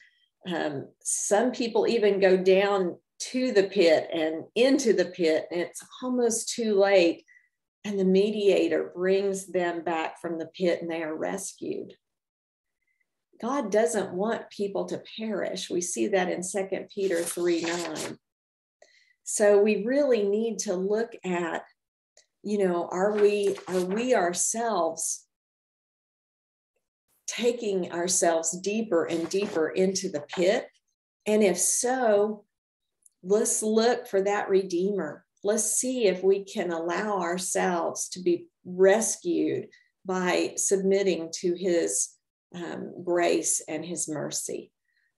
Um, 0.48 0.88
some 1.04 1.52
people 1.52 1.88
even 1.88 2.20
go 2.20 2.38
down 2.38 2.98
to 3.20 3.52
the 3.52 3.64
pit 3.64 4.10
and 4.12 4.46
into 4.56 4.94
the 4.94 5.06
pit, 5.06 5.46
and 5.52 5.62
it's 5.62 5.84
almost 6.02 6.54
too 6.54 6.80
late. 6.80 7.24
And 7.84 8.00
the 8.00 8.06
mediator 8.06 8.92
brings 8.96 9.48
them 9.48 9.84
back 9.84 10.22
from 10.22 10.38
the 10.38 10.48
pit 10.48 10.82
and 10.82 10.92
they 10.92 11.02
are 11.02 11.16
rescued. 11.16 11.96
God 13.42 13.72
doesn't 13.72 14.14
want 14.14 14.52
people 14.52 14.86
to 14.86 15.02
perish. 15.18 15.70
We 15.70 15.82
see 15.82 16.08
that 16.10 16.30
in 16.30 16.44
2 16.44 16.86
Peter 16.94 17.24
3 17.24 17.62
9. 17.62 18.18
So 19.24 19.60
we 19.60 19.84
really 19.84 20.24
need 20.24 20.60
to 20.60 20.76
look 20.76 21.14
at, 21.24 21.64
you 22.44 22.60
know, 22.68 22.88
are 22.92 23.14
we 23.14 23.56
are 23.68 23.82
we 23.82 24.14
ourselves 24.14 25.26
taking 27.32 27.92
ourselves 27.92 28.52
deeper 28.60 29.06
and 29.06 29.30
deeper 29.30 29.70
into 29.70 30.10
the 30.10 30.22
pit? 30.22 30.68
And 31.26 31.44
if 31.44 31.58
so, 31.58 32.44
let's 33.24 33.64
look 33.64 34.08
for 34.08 34.22
that 34.22 34.50
Redeemer. 34.50 35.26
Let's 35.44 35.78
see 35.78 36.06
if 36.06 36.24
we 36.24 36.44
can 36.44 36.72
allow 36.72 37.20
ourselves 37.20 38.10
to 38.10 38.22
be 38.22 38.48
rescued 38.66 39.68
by 40.06 40.54
submitting 40.58 41.30
to 41.36 41.56
His 41.56 42.10
um, 42.54 43.04
grace 43.04 43.62
and 43.68 43.86
His 43.86 44.10
mercy. 44.10 44.72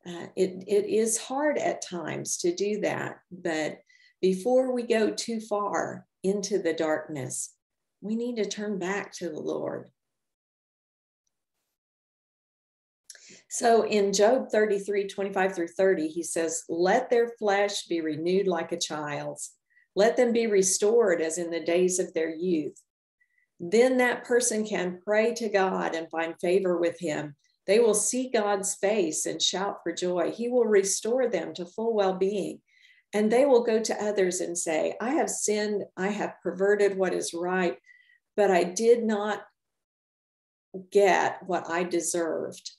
Uh, 0.05 0.27
it, 0.35 0.63
it 0.67 0.85
is 0.85 1.17
hard 1.17 1.57
at 1.57 1.85
times 1.85 2.37
to 2.37 2.53
do 2.53 2.81
that, 2.81 3.19
but 3.31 3.79
before 4.21 4.73
we 4.73 4.83
go 4.83 5.09
too 5.09 5.39
far 5.39 6.05
into 6.23 6.61
the 6.61 6.73
darkness, 6.73 7.53
we 8.01 8.15
need 8.15 8.35
to 8.35 8.45
turn 8.45 8.77
back 8.77 9.13
to 9.13 9.29
the 9.29 9.39
Lord 9.39 9.89
So 13.53 13.85
in 13.85 14.13
Job 14.13 14.49
33, 14.49 15.07
25 15.07 15.53
through 15.53 15.67
30, 15.67 16.07
he 16.07 16.23
says, 16.23 16.63
Let 16.67 17.11
their 17.11 17.33
flesh 17.37 17.85
be 17.85 18.01
renewed 18.01 18.47
like 18.47 18.71
a 18.71 18.79
child's. 18.79 19.51
Let 19.95 20.17
them 20.17 20.33
be 20.33 20.47
restored 20.47 21.21
as 21.21 21.37
in 21.37 21.51
the 21.51 21.59
days 21.59 21.99
of 21.99 22.15
their 22.15 22.33
youth. 22.33 22.81
Then 23.59 23.97
that 23.97 24.23
person 24.23 24.65
can 24.65 24.99
pray 25.05 25.35
to 25.35 25.49
God 25.49 25.93
and 25.93 26.09
find 26.09 26.33
favor 26.41 26.79
with 26.79 26.99
him. 26.99 27.35
They 27.67 27.77
will 27.77 27.93
see 27.93 28.31
God's 28.31 28.73
face 28.73 29.27
and 29.27 29.39
shout 29.39 29.81
for 29.83 29.93
joy. 29.93 30.31
He 30.31 30.49
will 30.49 30.65
restore 30.65 31.27
them 31.29 31.53
to 31.53 31.67
full 31.67 31.93
well 31.93 32.15
being. 32.15 32.59
And 33.13 33.31
they 33.31 33.45
will 33.45 33.63
go 33.63 33.79
to 33.79 34.03
others 34.03 34.41
and 34.41 34.57
say, 34.57 34.95
I 34.99 35.11
have 35.11 35.29
sinned, 35.29 35.83
I 35.95 36.07
have 36.07 36.41
perverted 36.41 36.97
what 36.97 37.13
is 37.13 37.35
right, 37.35 37.77
but 38.35 38.49
I 38.49 38.63
did 38.63 39.03
not 39.03 39.43
get 40.89 41.43
what 41.45 41.69
I 41.69 41.83
deserved. 41.83 42.71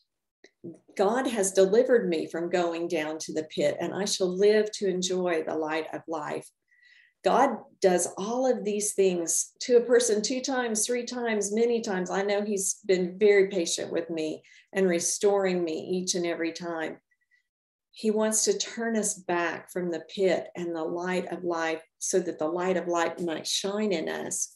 God 0.97 1.27
has 1.27 1.53
delivered 1.53 2.09
me 2.09 2.27
from 2.27 2.51
going 2.51 2.89
down 2.89 3.19
to 3.19 3.33
the 3.33 3.45
pit, 3.45 3.77
and 3.81 3.93
I 3.93 4.05
shall 4.05 4.29
live 4.29 4.71
to 4.73 4.89
enjoy 4.89 5.43
the 5.43 5.57
light 5.57 5.87
of 5.93 6.03
life. 6.07 6.49
God 7.25 7.57
does 7.81 8.07
all 8.19 8.47
of 8.47 8.65
these 8.65 8.93
things 8.93 9.53
to 9.61 9.79
a 9.79 9.85
person 9.85 10.21
two 10.21 10.43
times, 10.43 10.87
three 10.87 11.05
times, 11.05 11.55
many 11.55 11.81
times. 11.81 12.11
I 12.11 12.23
know 12.23 12.43
He's 12.43 12.77
been 12.87 13.19
very 13.19 13.49
patient 13.49 13.91
with 13.91 14.11
me 14.11 14.43
and 14.75 14.87
restoring 14.87 15.65
me 15.65 15.81
each 15.91 16.15
and 16.15 16.27
every 16.27 16.53
time. 16.53 16.99
He 17.93 18.11
wants 18.11 18.45
to 18.45 18.59
turn 18.59 18.97
us 18.97 19.15
back 19.15 19.71
from 19.73 19.91
the 19.91 20.05
pit 20.15 20.49
and 20.55 20.75
the 20.75 20.85
light 20.85 21.33
of 21.33 21.45
life 21.45 21.81
so 21.99 22.19
that 22.21 22.39
the 22.39 22.49
light 22.49 22.77
of 22.77 22.89
life 22.89 23.21
might 23.21 23.47
shine 23.47 23.93
in 23.93 24.09
us. 24.09 24.54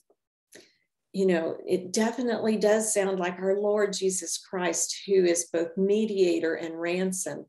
You 1.18 1.26
know, 1.26 1.56
it 1.66 1.92
definitely 1.92 2.56
does 2.56 2.94
sound 2.94 3.18
like 3.18 3.38
our 3.38 3.58
Lord 3.58 3.92
Jesus 3.92 4.38
Christ, 4.38 5.02
who 5.06 5.24
is 5.24 5.48
both 5.52 5.76
mediator 5.76 6.54
and 6.54 6.80
ransom 6.80 7.46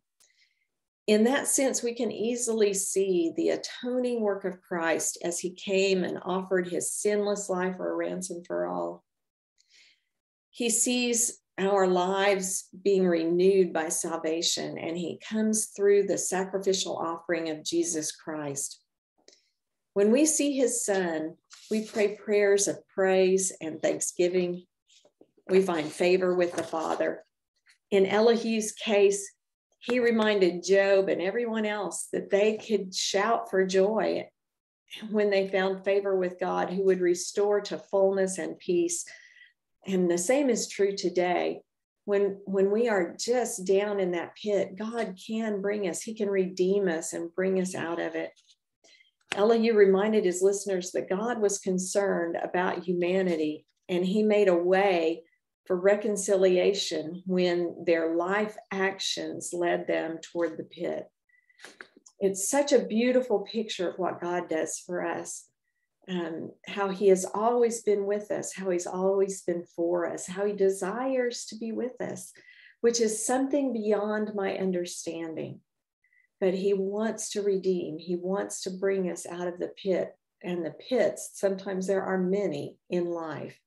in 1.09 1.23
that 1.23 1.47
sense, 1.47 1.81
we 1.81 1.95
can 1.95 2.11
easily 2.11 2.71
see 2.71 3.33
the 3.35 3.49
atoning 3.49 4.21
work 4.21 4.45
of 4.45 4.61
Christ 4.61 5.17
as 5.23 5.39
he 5.39 5.49
came 5.49 6.03
and 6.03 6.19
offered 6.21 6.67
his 6.67 6.93
sinless 6.93 7.49
life 7.49 7.77
for 7.77 7.91
a 7.91 7.95
ransom 7.95 8.43
for 8.45 8.67
all. 8.67 9.03
He 10.51 10.69
sees 10.69 11.39
our 11.57 11.87
lives 11.87 12.65
being 12.83 13.07
renewed 13.07 13.73
by 13.73 13.89
salvation, 13.89 14.77
and 14.77 14.95
he 14.95 15.19
comes 15.27 15.71
through 15.75 16.03
the 16.03 16.17
sacrificial 16.19 16.95
offering 16.95 17.49
of 17.49 17.63
Jesus 17.63 18.11
Christ. 18.11 18.79
When 19.99 20.13
we 20.13 20.25
see 20.25 20.53
his 20.53 20.85
son, 20.85 21.35
we 21.69 21.85
pray 21.85 22.15
prayers 22.15 22.69
of 22.69 22.87
praise 22.87 23.51
and 23.59 23.81
thanksgiving. 23.81 24.63
We 25.49 25.61
find 25.61 25.91
favor 25.91 26.33
with 26.33 26.53
the 26.53 26.63
Father. 26.63 27.25
In 27.91 28.05
Elihu's 28.05 28.71
case, 28.71 29.29
he 29.81 29.99
reminded 29.99 30.63
Job 30.63 31.09
and 31.09 31.21
everyone 31.21 31.65
else 31.65 32.07
that 32.13 32.29
they 32.29 32.55
could 32.55 32.95
shout 32.95 33.49
for 33.49 33.65
joy 33.65 34.29
when 35.11 35.31
they 35.31 35.49
found 35.49 35.83
favor 35.83 36.15
with 36.15 36.39
God, 36.39 36.69
who 36.69 36.85
would 36.85 37.01
restore 37.01 37.59
to 37.59 37.77
fullness 37.77 38.37
and 38.37 38.57
peace. 38.57 39.03
And 39.85 40.09
the 40.09 40.17
same 40.17 40.49
is 40.49 40.69
true 40.69 40.95
today. 40.95 41.59
When, 42.05 42.39
when 42.45 42.71
we 42.71 42.87
are 42.87 43.17
just 43.19 43.65
down 43.67 43.99
in 43.99 44.11
that 44.11 44.37
pit, 44.41 44.77
God 44.77 45.17
can 45.27 45.59
bring 45.59 45.89
us, 45.89 46.01
He 46.01 46.13
can 46.13 46.29
redeem 46.29 46.87
us 46.87 47.11
and 47.11 47.35
bring 47.35 47.59
us 47.59 47.75
out 47.75 47.99
of 47.99 48.15
it. 48.15 48.31
Elihu 49.35 49.73
reminded 49.73 50.25
his 50.25 50.41
listeners 50.41 50.91
that 50.91 51.09
God 51.09 51.39
was 51.39 51.59
concerned 51.59 52.37
about 52.41 52.83
humanity 52.83 53.65
and 53.89 54.05
He 54.05 54.23
made 54.23 54.47
a 54.47 54.55
way 54.55 55.23
for 55.65 55.75
reconciliation 55.75 57.21
when 57.25 57.83
their 57.85 58.15
life 58.15 58.55
actions 58.71 59.51
led 59.53 59.87
them 59.87 60.19
toward 60.21 60.57
the 60.57 60.63
pit. 60.63 61.09
It's 62.19 62.49
such 62.49 62.71
a 62.71 62.79
beautiful 62.79 63.41
picture 63.41 63.89
of 63.89 63.99
what 63.99 64.21
God 64.21 64.49
does 64.49 64.81
for 64.85 65.05
us. 65.05 65.45
Um, 66.07 66.51
how 66.67 66.89
he 66.89 67.09
has 67.09 67.23
always 67.35 67.83
been 67.83 68.07
with 68.07 68.31
us, 68.31 68.55
how 68.55 68.71
he's 68.71 68.87
always 68.87 69.43
been 69.43 69.63
for 69.75 70.11
us, 70.11 70.25
how 70.25 70.43
he 70.43 70.53
desires 70.53 71.45
to 71.45 71.55
be 71.55 71.71
with 71.71 72.01
us, 72.01 72.33
which 72.81 72.99
is 72.99 73.23
something 73.23 73.73
beyond 73.73 74.33
my 74.33 74.57
understanding. 74.57 75.59
But 76.39 76.53
he 76.53 76.73
wants 76.73 77.29
to 77.31 77.41
redeem, 77.41 77.97
he 77.97 78.15
wants 78.15 78.61
to 78.63 78.69
bring 78.69 79.11
us 79.11 79.25
out 79.25 79.47
of 79.47 79.59
the 79.59 79.71
pit. 79.81 80.15
And 80.41 80.65
the 80.65 80.71
pits, 80.71 81.31
sometimes 81.33 81.85
there 81.85 82.03
are 82.03 82.17
many 82.17 82.77
in 82.89 83.05
life. 83.05 83.59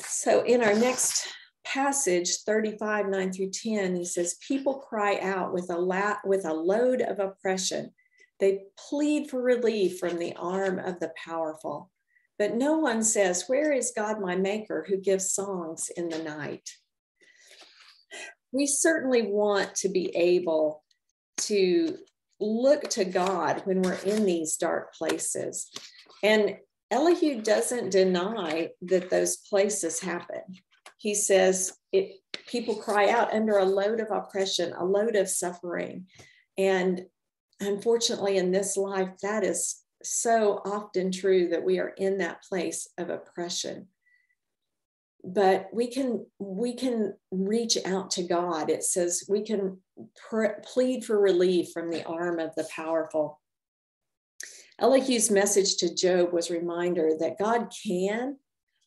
So 0.00 0.42
in 0.42 0.64
our 0.64 0.74
next 0.74 1.28
passage, 1.64 2.38
35, 2.46 3.08
9 3.08 3.32
through 3.32 3.50
10, 3.50 3.94
he 3.94 4.04
says, 4.04 4.38
People 4.46 4.80
cry 4.80 5.18
out 5.20 5.52
with 5.52 5.70
a, 5.70 5.78
la- 5.78 6.16
with 6.24 6.44
a 6.44 6.52
load 6.52 7.02
of 7.02 7.18
oppression. 7.18 7.90
They 8.40 8.62
plead 8.78 9.30
for 9.30 9.42
relief 9.42 9.98
from 9.98 10.18
the 10.18 10.34
arm 10.36 10.78
of 10.78 10.98
the 10.98 11.12
powerful. 11.22 11.90
But 12.38 12.54
no 12.54 12.78
one 12.78 13.02
says, 13.02 13.44
Where 13.46 13.72
is 13.72 13.92
God 13.94 14.20
my 14.20 14.34
maker 14.34 14.84
who 14.88 14.96
gives 14.96 15.32
songs 15.32 15.90
in 15.96 16.08
the 16.08 16.22
night? 16.22 16.68
We 18.54 18.66
certainly 18.66 19.22
want 19.22 19.74
to 19.76 19.88
be 19.88 20.14
able 20.16 20.84
to 21.38 21.98
look 22.38 22.88
to 22.90 23.04
God 23.04 23.62
when 23.64 23.82
we're 23.82 23.94
in 23.94 24.24
these 24.24 24.56
dark 24.56 24.94
places. 24.94 25.70
And 26.22 26.56
Elihu 26.90 27.42
doesn't 27.42 27.90
deny 27.90 28.70
that 28.82 29.10
those 29.10 29.38
places 29.38 29.98
happen. 29.98 30.42
He 30.98 31.16
says 31.16 31.72
it, 31.90 32.20
people 32.46 32.76
cry 32.76 33.08
out 33.08 33.34
under 33.34 33.58
a 33.58 33.64
load 33.64 33.98
of 33.98 34.12
oppression, 34.12 34.72
a 34.72 34.84
load 34.84 35.16
of 35.16 35.28
suffering. 35.28 36.06
And 36.56 37.06
unfortunately, 37.60 38.36
in 38.36 38.52
this 38.52 38.76
life, 38.76 39.10
that 39.22 39.42
is 39.42 39.82
so 40.04 40.60
often 40.64 41.10
true 41.10 41.48
that 41.48 41.64
we 41.64 41.80
are 41.80 41.94
in 41.96 42.18
that 42.18 42.44
place 42.44 42.88
of 42.98 43.10
oppression 43.10 43.88
but 45.24 45.68
we 45.72 45.86
can 45.86 46.26
we 46.38 46.74
can 46.74 47.14
reach 47.30 47.78
out 47.86 48.10
to 48.10 48.22
god 48.22 48.68
it 48.68 48.84
says 48.84 49.24
we 49.28 49.42
can 49.42 49.78
pr- 50.28 50.60
plead 50.62 51.04
for 51.04 51.18
relief 51.18 51.70
from 51.72 51.90
the 51.90 52.04
arm 52.04 52.38
of 52.38 52.54
the 52.56 52.68
powerful 52.74 53.40
Elihu's 54.80 55.30
message 55.30 55.76
to 55.76 55.94
Job 55.94 56.32
was 56.32 56.50
a 56.50 56.54
reminder 56.54 57.10
that 57.20 57.38
God 57.38 57.72
can 57.86 58.36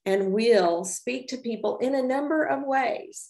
and 0.05 0.33
will 0.33 0.83
speak 0.83 1.29
to 1.29 1.37
people 1.37 1.77
in 1.77 1.95
a 1.95 2.01
number 2.01 2.43
of 2.43 2.65
ways. 2.65 3.29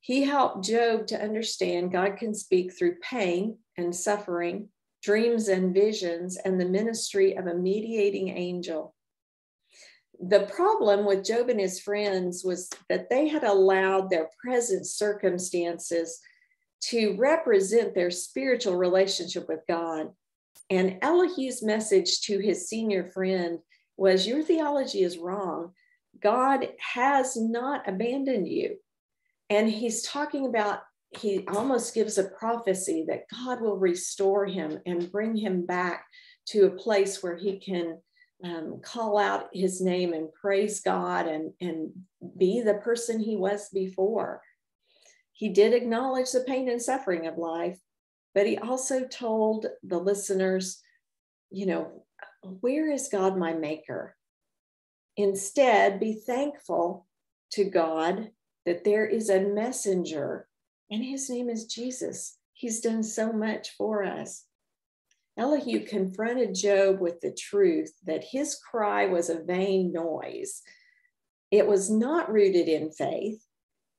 He 0.00 0.24
helped 0.24 0.64
Job 0.64 1.06
to 1.08 1.22
understand 1.22 1.92
God 1.92 2.16
can 2.16 2.34
speak 2.34 2.72
through 2.72 2.96
pain 3.00 3.58
and 3.76 3.94
suffering, 3.94 4.68
dreams 5.02 5.48
and 5.48 5.74
visions, 5.74 6.36
and 6.36 6.60
the 6.60 6.64
ministry 6.64 7.36
of 7.36 7.46
a 7.46 7.54
mediating 7.54 8.28
angel. 8.28 8.94
The 10.20 10.50
problem 10.54 11.06
with 11.06 11.24
Job 11.24 11.48
and 11.48 11.60
his 11.60 11.80
friends 11.80 12.44
was 12.44 12.70
that 12.88 13.08
they 13.08 13.28
had 13.28 13.44
allowed 13.44 14.10
their 14.10 14.28
present 14.42 14.86
circumstances 14.86 16.20
to 16.80 17.16
represent 17.16 17.94
their 17.94 18.10
spiritual 18.10 18.76
relationship 18.76 19.48
with 19.48 19.60
God 19.68 20.08
and 20.70 20.98
Elihu's 21.02 21.62
message 21.62 22.20
to 22.22 22.38
his 22.38 22.68
senior 22.68 23.10
friend 23.10 23.58
was 23.96 24.26
Your 24.26 24.42
theology 24.42 25.02
is 25.02 25.18
wrong. 25.18 25.72
God 26.20 26.68
has 26.78 27.36
not 27.36 27.88
abandoned 27.88 28.48
you. 28.48 28.76
And 29.50 29.68
he's 29.68 30.02
talking 30.02 30.46
about, 30.46 30.80
he 31.18 31.46
almost 31.48 31.94
gives 31.94 32.18
a 32.18 32.24
prophecy 32.24 33.04
that 33.08 33.24
God 33.30 33.62
will 33.62 33.78
restore 33.78 34.44
him 34.44 34.78
and 34.84 35.10
bring 35.10 35.36
him 35.36 35.64
back 35.64 36.04
to 36.48 36.66
a 36.66 36.70
place 36.70 37.22
where 37.22 37.36
he 37.36 37.58
can 37.58 37.98
um, 38.44 38.80
call 38.82 39.18
out 39.18 39.48
his 39.52 39.80
name 39.80 40.12
and 40.12 40.32
praise 40.32 40.80
God 40.80 41.26
and, 41.26 41.52
and 41.60 41.90
be 42.36 42.60
the 42.60 42.74
person 42.74 43.18
he 43.18 43.36
was 43.36 43.68
before. 43.70 44.42
He 45.32 45.48
did 45.48 45.72
acknowledge 45.72 46.32
the 46.32 46.40
pain 46.40 46.68
and 46.68 46.80
suffering 46.80 47.26
of 47.26 47.38
life, 47.38 47.78
but 48.34 48.46
he 48.46 48.58
also 48.58 49.06
told 49.06 49.66
the 49.82 49.98
listeners, 49.98 50.82
you 51.50 51.66
know, 51.66 52.04
where 52.42 52.90
is 52.90 53.08
God 53.08 53.36
my 53.36 53.52
maker? 53.52 54.16
Instead, 55.16 55.98
be 55.98 56.14
thankful 56.14 57.06
to 57.52 57.64
God 57.64 58.30
that 58.66 58.84
there 58.84 59.06
is 59.06 59.30
a 59.30 59.40
messenger, 59.40 60.46
and 60.90 61.02
his 61.02 61.28
name 61.30 61.48
is 61.48 61.66
Jesus. 61.66 62.36
He's 62.52 62.80
done 62.80 63.02
so 63.02 63.32
much 63.32 63.70
for 63.70 64.04
us. 64.04 64.44
Elihu 65.38 65.86
confronted 65.86 66.54
Job 66.54 67.00
with 67.00 67.20
the 67.20 67.32
truth 67.32 67.92
that 68.04 68.24
his 68.24 68.56
cry 68.56 69.06
was 69.06 69.30
a 69.30 69.42
vain 69.42 69.92
noise. 69.92 70.62
It 71.50 71.66
was 71.66 71.90
not 71.90 72.30
rooted 72.30 72.68
in 72.68 72.90
faith. 72.90 73.42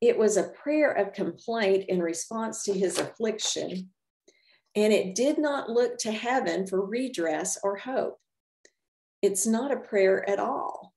It 0.02 0.18
was 0.18 0.38
a 0.38 0.50
prayer 0.50 0.92
of 0.92 1.14
complaint 1.14 1.86
in 1.88 2.02
response 2.02 2.64
to 2.64 2.74
his 2.74 3.00
affliction 3.00 3.90
and 4.76 4.94
it 4.94 5.16
did 5.16 5.38
not 5.38 5.70
look 5.70 5.98
to 6.00 6.12
heaven 6.12 6.68
for 6.68 6.86
redress 6.86 7.60
or 7.64 7.78
hope. 7.78 8.20
It's 9.22 9.46
not 9.46 9.72
a 9.72 9.78
prayer 9.78 10.28
at 10.30 10.40
all. 10.40 10.94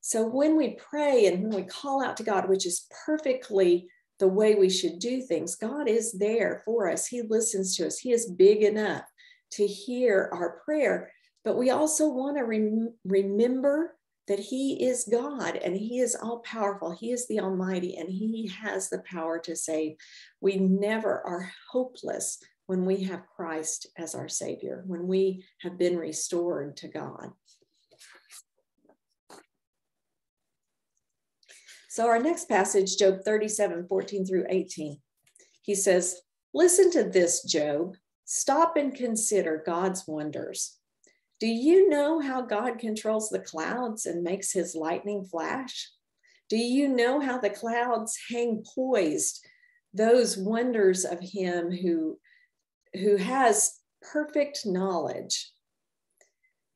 So 0.00 0.26
when 0.26 0.56
we 0.56 0.76
pray 0.90 1.26
and 1.26 1.42
when 1.42 1.54
we 1.54 1.62
call 1.62 2.04
out 2.04 2.16
to 2.16 2.24
God, 2.24 2.48
which 2.48 2.66
is 2.66 2.86
perfectly 3.06 3.88
the 4.18 4.28
way 4.28 4.56
we 4.56 4.68
should 4.68 4.98
do 4.98 5.22
things, 5.22 5.54
God 5.54 5.88
is 5.88 6.12
there 6.12 6.62
for 6.64 6.90
us. 6.90 7.06
He 7.06 7.22
listens 7.22 7.76
to 7.76 7.86
us. 7.86 7.98
He 7.98 8.12
is 8.12 8.30
big 8.30 8.62
enough 8.62 9.04
to 9.52 9.66
hear 9.66 10.30
our 10.32 10.60
prayer. 10.64 11.10
But 11.44 11.56
we 11.56 11.70
also 11.70 12.08
want 12.08 12.36
to 12.36 12.44
rem- 12.44 12.94
remember 13.04 13.96
that 14.28 14.38
He 14.38 14.84
is 14.84 15.08
God 15.10 15.56
and 15.56 15.76
He 15.76 16.00
is 16.00 16.14
all 16.14 16.40
powerful. 16.40 16.92
He 16.92 17.10
is 17.10 17.26
the 17.26 17.40
Almighty 17.40 17.96
and 17.96 18.08
He 18.08 18.48
has 18.48 18.88
the 18.88 19.02
power 19.10 19.38
to 19.40 19.56
save. 19.56 19.96
We 20.40 20.56
never 20.56 21.26
are 21.26 21.50
hopeless 21.70 22.38
when 22.66 22.84
we 22.84 23.02
have 23.04 23.26
Christ 23.36 23.88
as 23.98 24.14
our 24.14 24.28
Savior, 24.28 24.84
when 24.86 25.06
we 25.06 25.44
have 25.60 25.78
been 25.78 25.96
restored 25.96 26.76
to 26.78 26.88
God. 26.88 27.32
So, 31.88 32.06
our 32.06 32.18
next 32.18 32.48
passage, 32.48 32.96
Job 32.96 33.18
37 33.22 33.86
14 33.86 34.24
through 34.24 34.46
18, 34.48 34.98
he 35.60 35.74
says, 35.74 36.22
Listen 36.54 36.90
to 36.92 37.04
this, 37.04 37.42
Job. 37.44 37.96
Stop 38.34 38.78
and 38.78 38.94
consider 38.94 39.62
God's 39.66 40.08
wonders. 40.08 40.78
Do 41.38 41.46
you 41.46 41.90
know 41.90 42.18
how 42.18 42.40
God 42.40 42.78
controls 42.78 43.28
the 43.28 43.38
clouds 43.38 44.06
and 44.06 44.24
makes 44.24 44.50
his 44.50 44.74
lightning 44.74 45.22
flash? 45.22 45.90
Do 46.48 46.56
you 46.56 46.88
know 46.88 47.20
how 47.20 47.36
the 47.36 47.50
clouds 47.50 48.18
hang 48.30 48.64
poised, 48.74 49.44
those 49.92 50.38
wonders 50.38 51.04
of 51.04 51.20
him 51.20 51.70
who, 51.70 52.18
who 52.94 53.16
has 53.16 53.78
perfect 54.00 54.64
knowledge? 54.64 55.52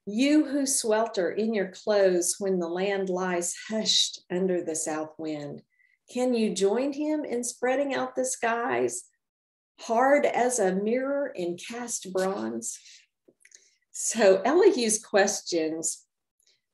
You 0.04 0.44
who 0.44 0.66
swelter 0.66 1.30
in 1.30 1.54
your 1.54 1.68
clothes 1.68 2.36
when 2.38 2.58
the 2.58 2.68
land 2.68 3.08
lies 3.08 3.54
hushed 3.70 4.20
under 4.30 4.62
the 4.62 4.76
south 4.76 5.14
wind, 5.16 5.62
can 6.12 6.34
you 6.34 6.52
join 6.52 6.92
him 6.92 7.24
in 7.24 7.42
spreading 7.42 7.94
out 7.94 8.14
the 8.14 8.26
skies, 8.26 9.04
hard 9.80 10.26
as 10.26 10.58
a 10.58 10.74
mirror 10.74 11.32
in 11.34 11.56
cast 11.56 12.12
bronze? 12.12 12.78
So 13.92 14.42
Elihu's 14.44 15.02
questions 15.02 16.04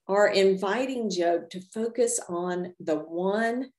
are 0.08 0.28
inviting 0.28 1.08
Job 1.08 1.50
to 1.50 1.60
focus 1.60 2.18
on 2.28 2.74
the 2.80 2.96
one 2.96 3.70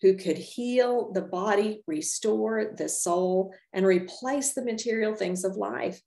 who 0.00 0.14
could 0.14 0.38
heal 0.38 1.12
the 1.12 1.22
body, 1.22 1.82
restore 1.86 2.72
the 2.76 2.88
soul, 2.88 3.54
and 3.72 3.86
replace 3.86 4.54
the 4.54 4.64
material 4.64 5.14
things 5.14 5.44
of 5.44 5.56
life. 5.56 6.00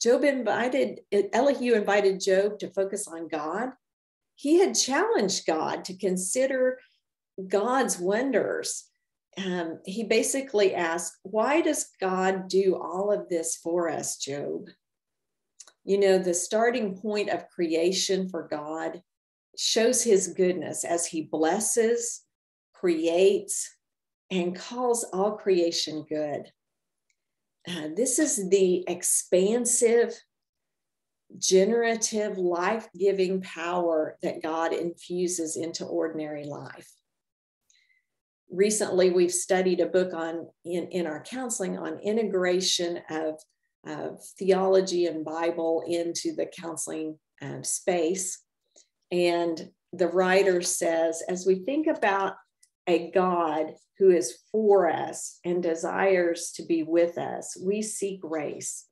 Job 0.00 0.24
invited, 0.24 1.00
Elihu 1.12 1.74
invited 1.74 2.20
Job 2.20 2.58
to 2.58 2.72
focus 2.72 3.06
on 3.06 3.28
God. 3.28 3.70
He 4.34 4.58
had 4.58 4.74
challenged 4.74 5.46
God 5.46 5.84
to 5.86 5.96
consider 5.96 6.78
God's 7.46 7.98
wonders. 7.98 8.89
Um, 9.44 9.80
he 9.84 10.04
basically 10.04 10.74
asked, 10.74 11.18
Why 11.22 11.60
does 11.60 11.90
God 12.00 12.48
do 12.48 12.76
all 12.76 13.12
of 13.12 13.28
this 13.28 13.56
for 13.56 13.88
us, 13.88 14.16
Job? 14.16 14.68
You 15.84 15.98
know, 15.98 16.18
the 16.18 16.34
starting 16.34 16.96
point 16.96 17.30
of 17.30 17.48
creation 17.48 18.28
for 18.28 18.48
God 18.48 19.02
shows 19.56 20.02
his 20.02 20.28
goodness 20.28 20.84
as 20.84 21.06
he 21.06 21.22
blesses, 21.22 22.22
creates, 22.74 23.76
and 24.30 24.54
calls 24.54 25.04
all 25.12 25.32
creation 25.32 26.04
good. 26.08 26.50
Uh, 27.68 27.88
this 27.94 28.18
is 28.18 28.48
the 28.48 28.84
expansive, 28.88 30.14
generative, 31.38 32.38
life 32.38 32.88
giving 32.98 33.40
power 33.42 34.16
that 34.22 34.42
God 34.42 34.72
infuses 34.72 35.56
into 35.56 35.84
ordinary 35.84 36.44
life. 36.44 36.90
Recently, 38.50 39.10
we've 39.10 39.32
studied 39.32 39.80
a 39.80 39.86
book 39.86 40.12
on 40.12 40.48
in, 40.64 40.88
in 40.88 41.06
our 41.06 41.22
counseling 41.22 41.78
on 41.78 42.00
integration 42.00 43.00
of, 43.10 43.40
of 43.86 44.20
theology 44.38 45.06
and 45.06 45.24
Bible 45.24 45.84
into 45.86 46.34
the 46.34 46.46
counseling 46.46 47.18
um, 47.42 47.62
space. 47.62 48.42
And 49.12 49.70
the 49.92 50.08
writer 50.08 50.62
says, 50.62 51.22
as 51.28 51.46
we 51.46 51.56
think 51.60 51.86
about 51.86 52.34
a 52.86 53.10
God 53.12 53.74
who 53.98 54.10
is 54.10 54.38
for 54.50 54.90
us 54.90 55.38
and 55.44 55.62
desires 55.62 56.52
to 56.56 56.64
be 56.64 56.82
with 56.82 57.18
us. 57.18 57.56
We 57.62 57.82
seek 57.82 58.22
grace. 58.22 58.86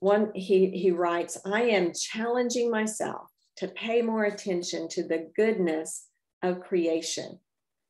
One, 0.00 0.30
he, 0.34 0.70
he 0.70 0.90
writes, 0.90 1.38
I 1.44 1.62
am 1.62 1.92
challenging 1.94 2.70
myself 2.70 3.28
to 3.56 3.68
pay 3.68 4.02
more 4.02 4.24
attention 4.24 4.86
to 4.90 5.02
the 5.02 5.30
goodness 5.34 6.06
of 6.42 6.60
creation, 6.60 7.40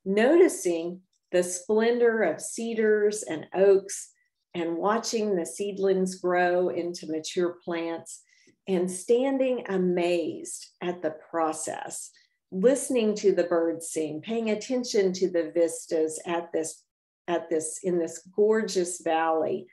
noticing 0.08 1.00
the 1.30 1.42
splendor 1.42 2.22
of 2.22 2.40
cedars 2.40 3.22
and 3.22 3.46
oaks 3.54 4.10
and 4.54 4.76
watching 4.76 5.36
the 5.36 5.46
seedlings 5.46 6.16
grow 6.16 6.70
into 6.70 7.06
mature 7.06 7.56
plants 7.64 8.22
and 8.66 8.90
standing 8.90 9.64
amazed 9.68 10.66
at 10.82 11.02
the 11.02 11.14
process 11.30 12.10
listening 12.50 13.14
to 13.14 13.32
the 13.34 13.44
birds 13.44 13.90
sing, 13.90 14.22
paying 14.22 14.50
attention 14.50 15.12
to 15.12 15.30
the 15.30 15.50
vistas 15.54 16.20
at 16.26 16.52
this, 16.52 16.82
at 17.26 17.50
this, 17.50 17.80
in 17.82 17.98
this 17.98 18.26
gorgeous 18.34 19.00
valley 19.02 19.66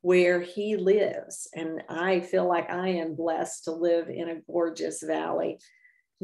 where 0.00 0.40
he 0.40 0.76
lives. 0.76 1.48
And 1.54 1.82
I 1.88 2.20
feel 2.20 2.48
like 2.48 2.70
I 2.70 2.88
am 2.88 3.14
blessed 3.14 3.64
to 3.64 3.72
live 3.72 4.08
in 4.08 4.30
a 4.30 4.40
gorgeous 4.50 5.02
valley. 5.02 5.58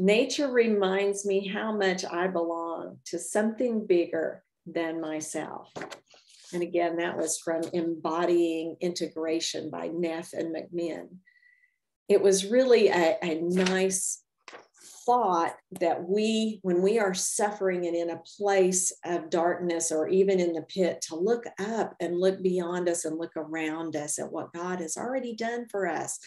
Nature 0.01 0.49
reminds 0.49 1.25
me 1.25 1.45
how 1.45 1.75
much 1.75 2.05
I 2.05 2.27
belong 2.27 2.99
to 3.07 3.19
something 3.19 3.85
bigger 3.85 4.45
than 4.65 5.01
myself. 5.01 5.73
And 6.53 6.63
again, 6.63 6.95
that 6.95 7.17
was 7.17 7.37
from 7.37 7.63
Embodying 7.73 8.77
Integration 8.79 9.69
by 9.69 9.89
Neff 9.89 10.31
and 10.31 10.55
McMinn. 10.55 11.09
It 12.07 12.21
was 12.21 12.45
really 12.45 12.87
a, 12.87 13.17
a 13.21 13.41
nice 13.41 14.23
thought 15.05 15.57
that 15.81 16.07
we, 16.07 16.59
when 16.61 16.81
we 16.81 16.97
are 16.97 17.13
suffering 17.13 17.85
and 17.85 17.93
in 17.93 18.09
a 18.09 18.21
place 18.37 18.93
of 19.03 19.29
darkness 19.29 19.91
or 19.91 20.07
even 20.07 20.39
in 20.39 20.53
the 20.53 20.61
pit, 20.61 21.01
to 21.09 21.17
look 21.17 21.43
up 21.59 21.93
and 21.99 22.17
look 22.17 22.41
beyond 22.41 22.87
us 22.87 23.03
and 23.03 23.17
look 23.17 23.35
around 23.35 23.97
us 23.97 24.17
at 24.17 24.31
what 24.31 24.53
God 24.53 24.79
has 24.79 24.95
already 24.95 25.35
done 25.35 25.65
for 25.69 25.89
us 25.89 26.19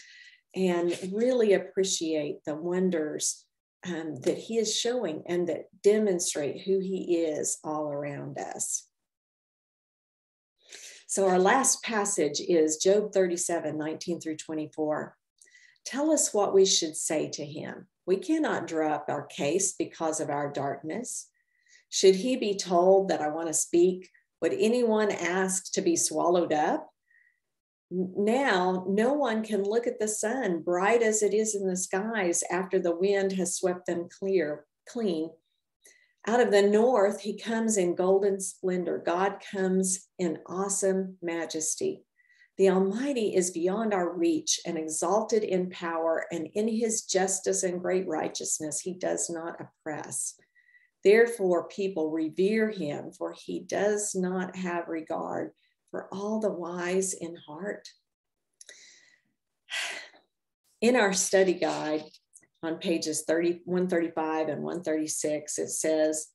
and 0.55 0.95
really 1.11 1.53
appreciate 1.53 2.45
the 2.45 2.53
wonders 2.53 3.47
um, 3.85 4.15
that 4.21 4.37
He 4.37 4.57
is 4.57 4.75
showing 4.75 5.23
and 5.27 5.47
that 5.49 5.65
demonstrate 5.81 6.61
who 6.61 6.79
He 6.79 7.17
is 7.23 7.57
all 7.63 7.89
around 7.89 8.37
us. 8.37 8.87
So, 11.07 11.27
our 11.27 11.39
last 11.39 11.83
passage 11.83 12.39
is 12.39 12.77
Job 12.77 13.13
37 13.13 13.77
19 13.77 14.19
through 14.19 14.37
24. 14.37 15.15
Tell 15.85 16.11
us 16.11 16.33
what 16.33 16.53
we 16.53 16.65
should 16.65 16.95
say 16.95 17.29
to 17.31 17.45
him. 17.45 17.87
We 18.05 18.17
cannot 18.17 18.67
draw 18.67 18.93
up 18.93 19.05
our 19.09 19.25
case 19.25 19.73
because 19.73 20.19
of 20.19 20.29
our 20.29 20.51
darkness. 20.51 21.29
Should 21.89 22.15
he 22.15 22.35
be 22.35 22.55
told 22.55 23.09
that 23.09 23.21
I 23.21 23.27
want 23.29 23.47
to 23.47 23.53
speak, 23.53 24.09
would 24.41 24.53
anyone 24.53 25.11
ask 25.11 25.71
to 25.73 25.81
be 25.81 25.95
swallowed 25.95 26.51
up? 26.51 26.89
Now, 27.95 28.85
no 28.87 29.13
one 29.13 29.43
can 29.43 29.61
look 29.61 29.85
at 29.85 29.99
the 29.99 30.07
sun, 30.07 30.61
bright 30.61 31.03
as 31.03 31.21
it 31.21 31.31
is 31.31 31.53
in 31.53 31.67
the 31.67 31.77
skies, 31.77 32.43
after 32.49 32.79
the 32.79 32.95
wind 32.95 33.33
has 33.33 33.55
swept 33.55 33.85
them 33.85 34.09
clear, 34.09 34.65
clean. 34.89 35.29
Out 36.25 36.39
of 36.39 36.49
the 36.49 36.63
north, 36.63 37.21
he 37.21 37.37
comes 37.37 37.77
in 37.77 37.93
golden 37.93 38.39
splendor. 38.39 38.97
God 39.05 39.43
comes 39.51 40.07
in 40.17 40.39
awesome 40.47 41.17
majesty. 41.21 42.03
The 42.57 42.71
Almighty 42.71 43.35
is 43.35 43.51
beyond 43.51 43.93
our 43.93 44.11
reach 44.11 44.59
and 44.65 44.75
exalted 44.75 45.43
in 45.43 45.69
power, 45.69 46.25
and 46.31 46.47
in 46.55 46.67
his 46.67 47.03
justice 47.03 47.61
and 47.61 47.79
great 47.79 48.07
righteousness, 48.07 48.79
he 48.79 48.95
does 48.95 49.29
not 49.29 49.59
oppress. 49.61 50.33
Therefore, 51.03 51.67
people 51.67 52.09
revere 52.09 52.71
him, 52.71 53.11
for 53.11 53.33
he 53.33 53.59
does 53.59 54.15
not 54.15 54.55
have 54.55 54.87
regard 54.87 55.51
for 55.93 56.07
all 56.11 56.39
the 56.39 56.51
wise 56.51 57.13
in 57.13 57.35
heart. 57.47 57.87
In 60.81 60.95
our 60.97 61.13
study 61.13 61.53
guide 61.53 62.03
on 62.61 62.77
pages 62.77 63.23
30, 63.25 63.61
135 63.63 64.49
and 64.49 64.63
136, 64.63 65.59
it 65.59 65.69
says, 65.69 66.27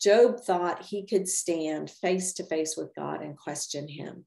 Job 0.00 0.38
thought 0.40 0.84
he 0.84 1.06
could 1.06 1.26
stand 1.26 1.90
face 1.90 2.34
to 2.34 2.44
face 2.44 2.76
with 2.76 2.94
God 2.94 3.22
and 3.22 3.36
question 3.36 3.88
him. 3.88 4.26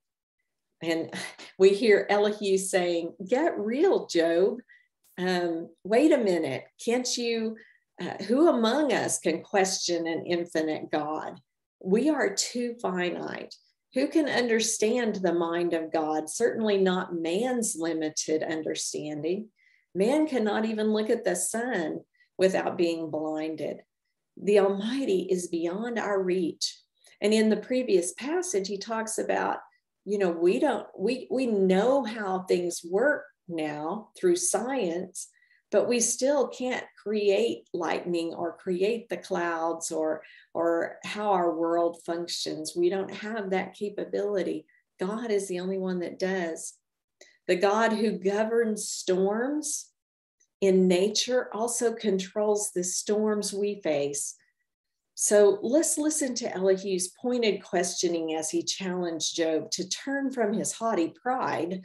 And 0.82 1.14
we 1.60 1.70
hear 1.70 2.08
Elihu 2.10 2.58
saying, 2.58 3.14
Get 3.26 3.58
real, 3.58 4.08
Job. 4.08 4.58
Um, 5.20 5.70
wait 5.84 6.12
a 6.12 6.18
minute. 6.18 6.66
Can't 6.84 7.16
you? 7.16 7.58
Uh, 8.02 8.16
who 8.24 8.50
among 8.50 8.92
us 8.92 9.20
can 9.20 9.44
question 9.44 10.08
an 10.08 10.26
infinite 10.26 10.90
God? 10.92 11.40
We 11.80 12.10
are 12.10 12.34
too 12.34 12.76
finite. 12.82 13.56
Who 13.94 14.08
can 14.08 14.28
understand 14.28 15.16
the 15.18 15.34
mind 15.34 15.74
of 15.74 15.92
God? 15.92 16.30
Certainly 16.30 16.80
not 16.80 17.14
man's 17.16 17.76
limited 17.78 18.42
understanding. 18.42 19.50
Man 19.94 20.28
cannot 20.28 20.66
even 20.66 20.92
look 20.92 21.12
at 21.12 21.24
the 21.24 21.36
sun 21.36 22.02
without 22.38 22.78
being 22.78 23.12
blinded. 23.12 23.82
the 24.36 24.60
Almighty 24.60 25.28
is 25.30 25.48
beyond 25.48 26.00
our 26.00 26.22
reach. 26.22 26.80
And 27.22 27.34
in 27.34 27.50
the 27.50 27.58
previous 27.58 28.14
passage, 28.14 28.68
he 28.68 28.78
talks 28.78 29.18
about, 29.18 29.58
you 30.06 30.18
know, 30.18 30.32
we 30.32 30.60
don't, 30.60 30.88
we, 30.98 31.28
we 31.30 31.46
know 31.46 32.04
how 32.04 32.40
things 32.44 32.82
work 32.84 33.26
now 33.48 34.10
through 34.18 34.36
science, 34.38 35.30
but 35.72 35.88
we 35.88 36.00
still 36.00 36.48
can't 36.48 36.86
create 37.02 37.68
lightning 37.74 38.34
or 38.34 38.58
create 38.58 39.08
the 39.10 39.18
clouds 39.18 39.92
or, 39.92 40.24
or 40.54 40.98
how 41.04 41.32
our 41.32 41.54
world 41.54 42.02
functions. 42.06 42.74
We 42.76 42.90
don't 42.90 43.14
have 43.14 43.50
that 43.50 43.74
capability. 43.74 44.66
God 45.00 45.32
is 45.32 45.48
the 45.48 45.60
only 45.60 45.78
one 45.78 46.00
that 46.00 46.20
does. 46.20 46.74
The 47.48 47.56
God 47.56 47.94
who 47.94 48.20
governs 48.20 48.88
storms 48.88 49.90
in 50.62 50.88
nature 50.88 51.50
also 51.54 51.94
controls 51.94 52.72
the 52.72 52.84
storms 52.84 53.54
we 53.54 53.82
face 53.82 54.36
so 55.16 55.60
let's 55.62 55.98
listen 55.98 56.34
to 56.36 56.52
Elihu's 56.54 57.10
pointed 57.10 57.64
questioning 57.64 58.36
as 58.36 58.50
he 58.50 58.64
challenged 58.64 59.36
Job 59.36 59.70
to 59.72 59.88
turn 59.88 60.32
from 60.32 60.54
his 60.54 60.74
haughty 60.74 61.10
pride, 61.10 61.84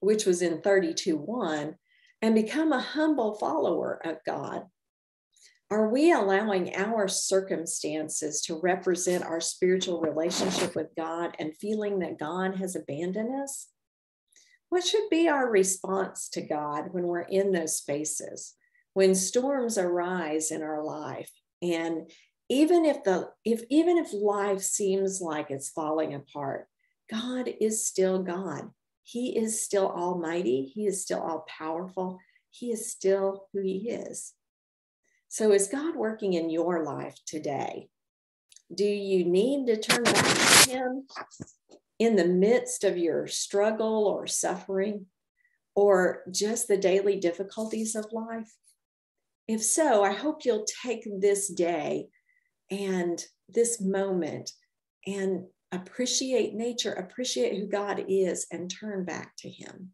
which 0.00 0.26
was 0.26 0.42
in 0.42 0.60
32 0.60 1.16
1, 1.16 1.76
and 2.20 2.34
become 2.34 2.72
a 2.72 2.80
humble 2.80 3.34
follower 3.34 4.00
of 4.04 4.18
God. 4.26 4.66
Are 5.70 5.88
we 5.88 6.12
allowing 6.12 6.74
our 6.74 7.06
circumstances 7.06 8.40
to 8.42 8.60
represent 8.60 9.24
our 9.24 9.40
spiritual 9.40 10.00
relationship 10.00 10.74
with 10.74 10.88
God 10.96 11.36
and 11.38 11.56
feeling 11.56 12.00
that 12.00 12.18
God 12.18 12.56
has 12.56 12.74
abandoned 12.74 13.40
us? 13.40 13.68
What 14.68 14.84
should 14.84 15.08
be 15.10 15.28
our 15.28 15.48
response 15.48 16.28
to 16.30 16.42
God 16.42 16.92
when 16.92 17.04
we're 17.04 17.20
in 17.20 17.52
those 17.52 17.76
spaces? 17.76 18.54
When 18.94 19.14
storms 19.14 19.78
arise 19.78 20.50
in 20.50 20.62
our 20.62 20.82
life 20.82 21.30
and 21.62 22.10
even 22.48 22.84
if 22.84 23.04
the 23.04 23.30
if 23.44 23.62
even 23.70 23.96
if 23.96 24.12
life 24.12 24.62
seems 24.62 25.20
like 25.20 25.50
it's 25.50 25.70
falling 25.70 26.14
apart 26.14 26.66
god 27.10 27.48
is 27.60 27.86
still 27.86 28.22
god 28.22 28.70
he 29.02 29.36
is 29.36 29.62
still 29.62 29.88
almighty 29.88 30.70
he 30.74 30.86
is 30.86 31.02
still 31.02 31.20
all 31.20 31.44
powerful 31.48 32.18
he 32.50 32.72
is 32.72 32.90
still 32.90 33.46
who 33.52 33.60
he 33.60 33.90
is 33.90 34.34
so 35.30 35.52
is 35.52 35.68
god 35.68 35.96
working 35.96 36.34
in 36.34 36.50
your 36.50 36.84
life 36.84 37.16
today 37.24 37.88
do 38.74 38.84
you 38.84 39.24
need 39.24 39.66
to 39.66 39.80
turn 39.80 40.04
back 40.04 40.36
to 40.36 40.70
him 40.70 41.06
in 41.98 42.16
the 42.16 42.26
midst 42.26 42.84
of 42.84 42.98
your 42.98 43.26
struggle 43.26 44.06
or 44.06 44.26
suffering 44.26 45.06
or 45.74 46.22
just 46.30 46.68
the 46.68 46.76
daily 46.76 47.18
difficulties 47.18 47.96
of 47.96 48.04
life 48.12 48.52
if 49.50 49.64
so, 49.64 50.04
I 50.04 50.12
hope 50.12 50.44
you'll 50.44 50.64
take 50.84 51.08
this 51.20 51.48
day 51.48 52.06
and 52.70 53.20
this 53.48 53.80
moment 53.80 54.52
and 55.04 55.46
appreciate 55.72 56.54
nature, 56.54 56.92
appreciate 56.92 57.58
who 57.58 57.66
God 57.66 58.04
is, 58.06 58.46
and 58.52 58.70
turn 58.70 59.04
back 59.04 59.32
to 59.38 59.50
Him. 59.50 59.90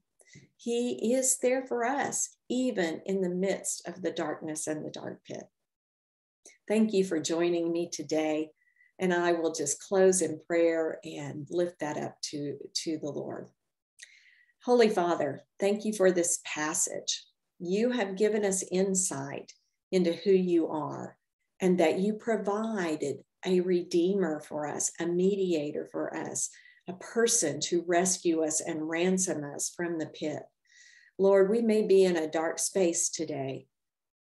He 0.67 1.15
is 1.15 1.39
there 1.39 1.65
for 1.65 1.85
us, 1.85 2.39
even 2.51 3.01
in 3.07 3.21
the 3.21 3.29
midst 3.29 3.87
of 3.87 4.03
the 4.03 4.11
darkness 4.11 4.67
and 4.67 4.85
the 4.85 4.91
dark 4.91 5.21
pit. 5.25 5.45
Thank 6.67 6.93
you 6.93 7.05
for 7.05 7.21
joining 7.21 7.71
me 7.71 7.89
today. 7.89 8.51
And 8.99 9.15
I 9.15 9.31
will 9.31 9.53
just 9.53 9.81
close 9.81 10.23
in 10.23 10.41
prayer 10.45 10.99
and 11.05 11.47
lift 11.51 11.79
that 11.79 11.97
up 11.97 12.17
to, 12.31 12.57
to 12.83 12.99
the 12.99 13.09
Lord. 13.09 13.47
Holy 14.65 14.89
Father, 14.89 15.45
thank 15.61 15.85
you 15.85 15.93
for 15.93 16.11
this 16.11 16.41
passage. 16.45 17.25
You 17.61 17.93
have 17.93 18.17
given 18.17 18.45
us 18.45 18.65
insight 18.73 19.53
into 19.93 20.15
who 20.15 20.33
you 20.33 20.67
are 20.67 21.17
and 21.61 21.79
that 21.79 22.01
you 22.01 22.15
provided 22.15 23.19
a 23.45 23.61
redeemer 23.61 24.41
for 24.41 24.67
us, 24.67 24.91
a 24.99 25.07
mediator 25.07 25.89
for 25.93 26.13
us, 26.17 26.51
a 26.89 26.93
person 26.95 27.61
to 27.61 27.85
rescue 27.87 28.43
us 28.43 28.61
and 28.61 28.89
ransom 28.89 29.45
us 29.45 29.73
from 29.77 30.01
the 30.01 30.07
pit. 30.07 30.43
Lord, 31.19 31.51
we 31.51 31.63
may 31.63 31.87
be 31.87 32.05
in 32.05 32.17
a 32.17 32.31
dark 32.31 32.59
space 32.59 33.09
today, 33.09 33.67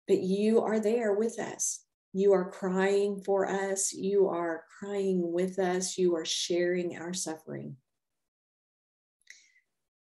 but 0.08 0.20
you 0.20 0.62
are 0.62 0.80
there 0.80 1.14
with 1.14 1.40
us. 1.40 1.82
You 2.14 2.32
are 2.34 2.50
crying 2.50 3.22
for 3.26 3.46
us. 3.46 3.92
You 3.92 4.30
are 4.30 4.64
crying 4.80 5.34
with 5.34 5.60
us. 5.60 5.98
You 5.98 6.16
are 6.16 6.26
sharing 6.26 6.96
our 6.96 7.14
suffering. 7.14 7.76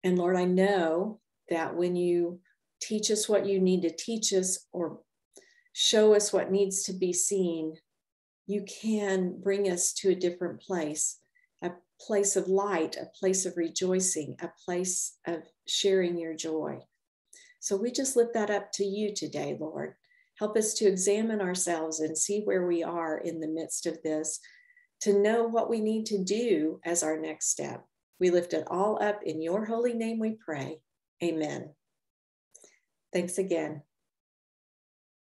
And 0.03 0.19
Lord, 0.19 0.37
I 0.37 0.45
know 0.45 1.21
that 1.51 1.77
when 1.77 1.95
you 1.95 2.41
teach 2.81 3.13
us 3.13 3.29
what 3.29 3.47
you 3.47 3.61
need 3.61 3.83
to 3.83 3.95
teach 3.95 4.33
us 4.33 4.67
or 4.73 5.01
show 5.73 6.15
us 6.15 6.33
what 6.33 6.51
needs 6.51 6.83
to 6.85 6.93
be 6.93 7.13
seen, 7.13 7.77
you 8.47 8.65
can 8.65 9.39
bring 9.41 9.71
us 9.71 9.93
to 9.93 10.11
a 10.11 10.15
different 10.17 10.61
place, 10.61 11.20
place 12.01 12.37
of 12.37 12.49
light, 12.49 12.97
a 12.97 13.11
place 13.19 13.47
of 13.47 13.57
rejoicing, 13.57 14.37
a 14.41 14.51
place 14.65 15.19
of 15.27 15.43
sharing 15.67 16.19
your 16.19 16.35
joy. 16.35 16.79
So 17.61 17.77
we 17.77 17.93
just 17.93 18.17
lift 18.17 18.35
that 18.35 18.51
up 18.51 18.73
to 18.73 18.85
you 18.85 19.15
today, 19.15 19.57
Lord. 19.61 19.95
Help 20.39 20.57
us 20.57 20.73
to 20.75 20.87
examine 20.87 21.43
ourselves 21.43 22.01
and 22.01 22.17
see 22.17 22.41
where 22.45 22.67
we 22.67 22.83
are 22.83 23.19
in 23.19 23.41
the 23.41 23.49
midst 23.49 23.87
of 23.87 24.03
this, 24.03 24.41
to 25.03 25.21
know 25.21 25.45
what 25.45 25.69
we 25.69 25.81
need 25.81 26.07
to 26.07 26.25
do 26.25 26.81
as 26.85 27.03
our 27.03 27.19
next 27.19 27.51
step. 27.51 27.85
We 28.19 28.31
lift 28.31 28.55
it 28.55 28.67
all 28.69 29.03
up 29.03 29.23
in 29.23 29.43
your 29.43 29.67
holy 29.67 29.95
name, 29.95 30.19
we 30.19 30.39
pray. 30.43 30.81
Amen. 31.23 31.71
Thanks 33.13 33.39
again. 33.39 33.83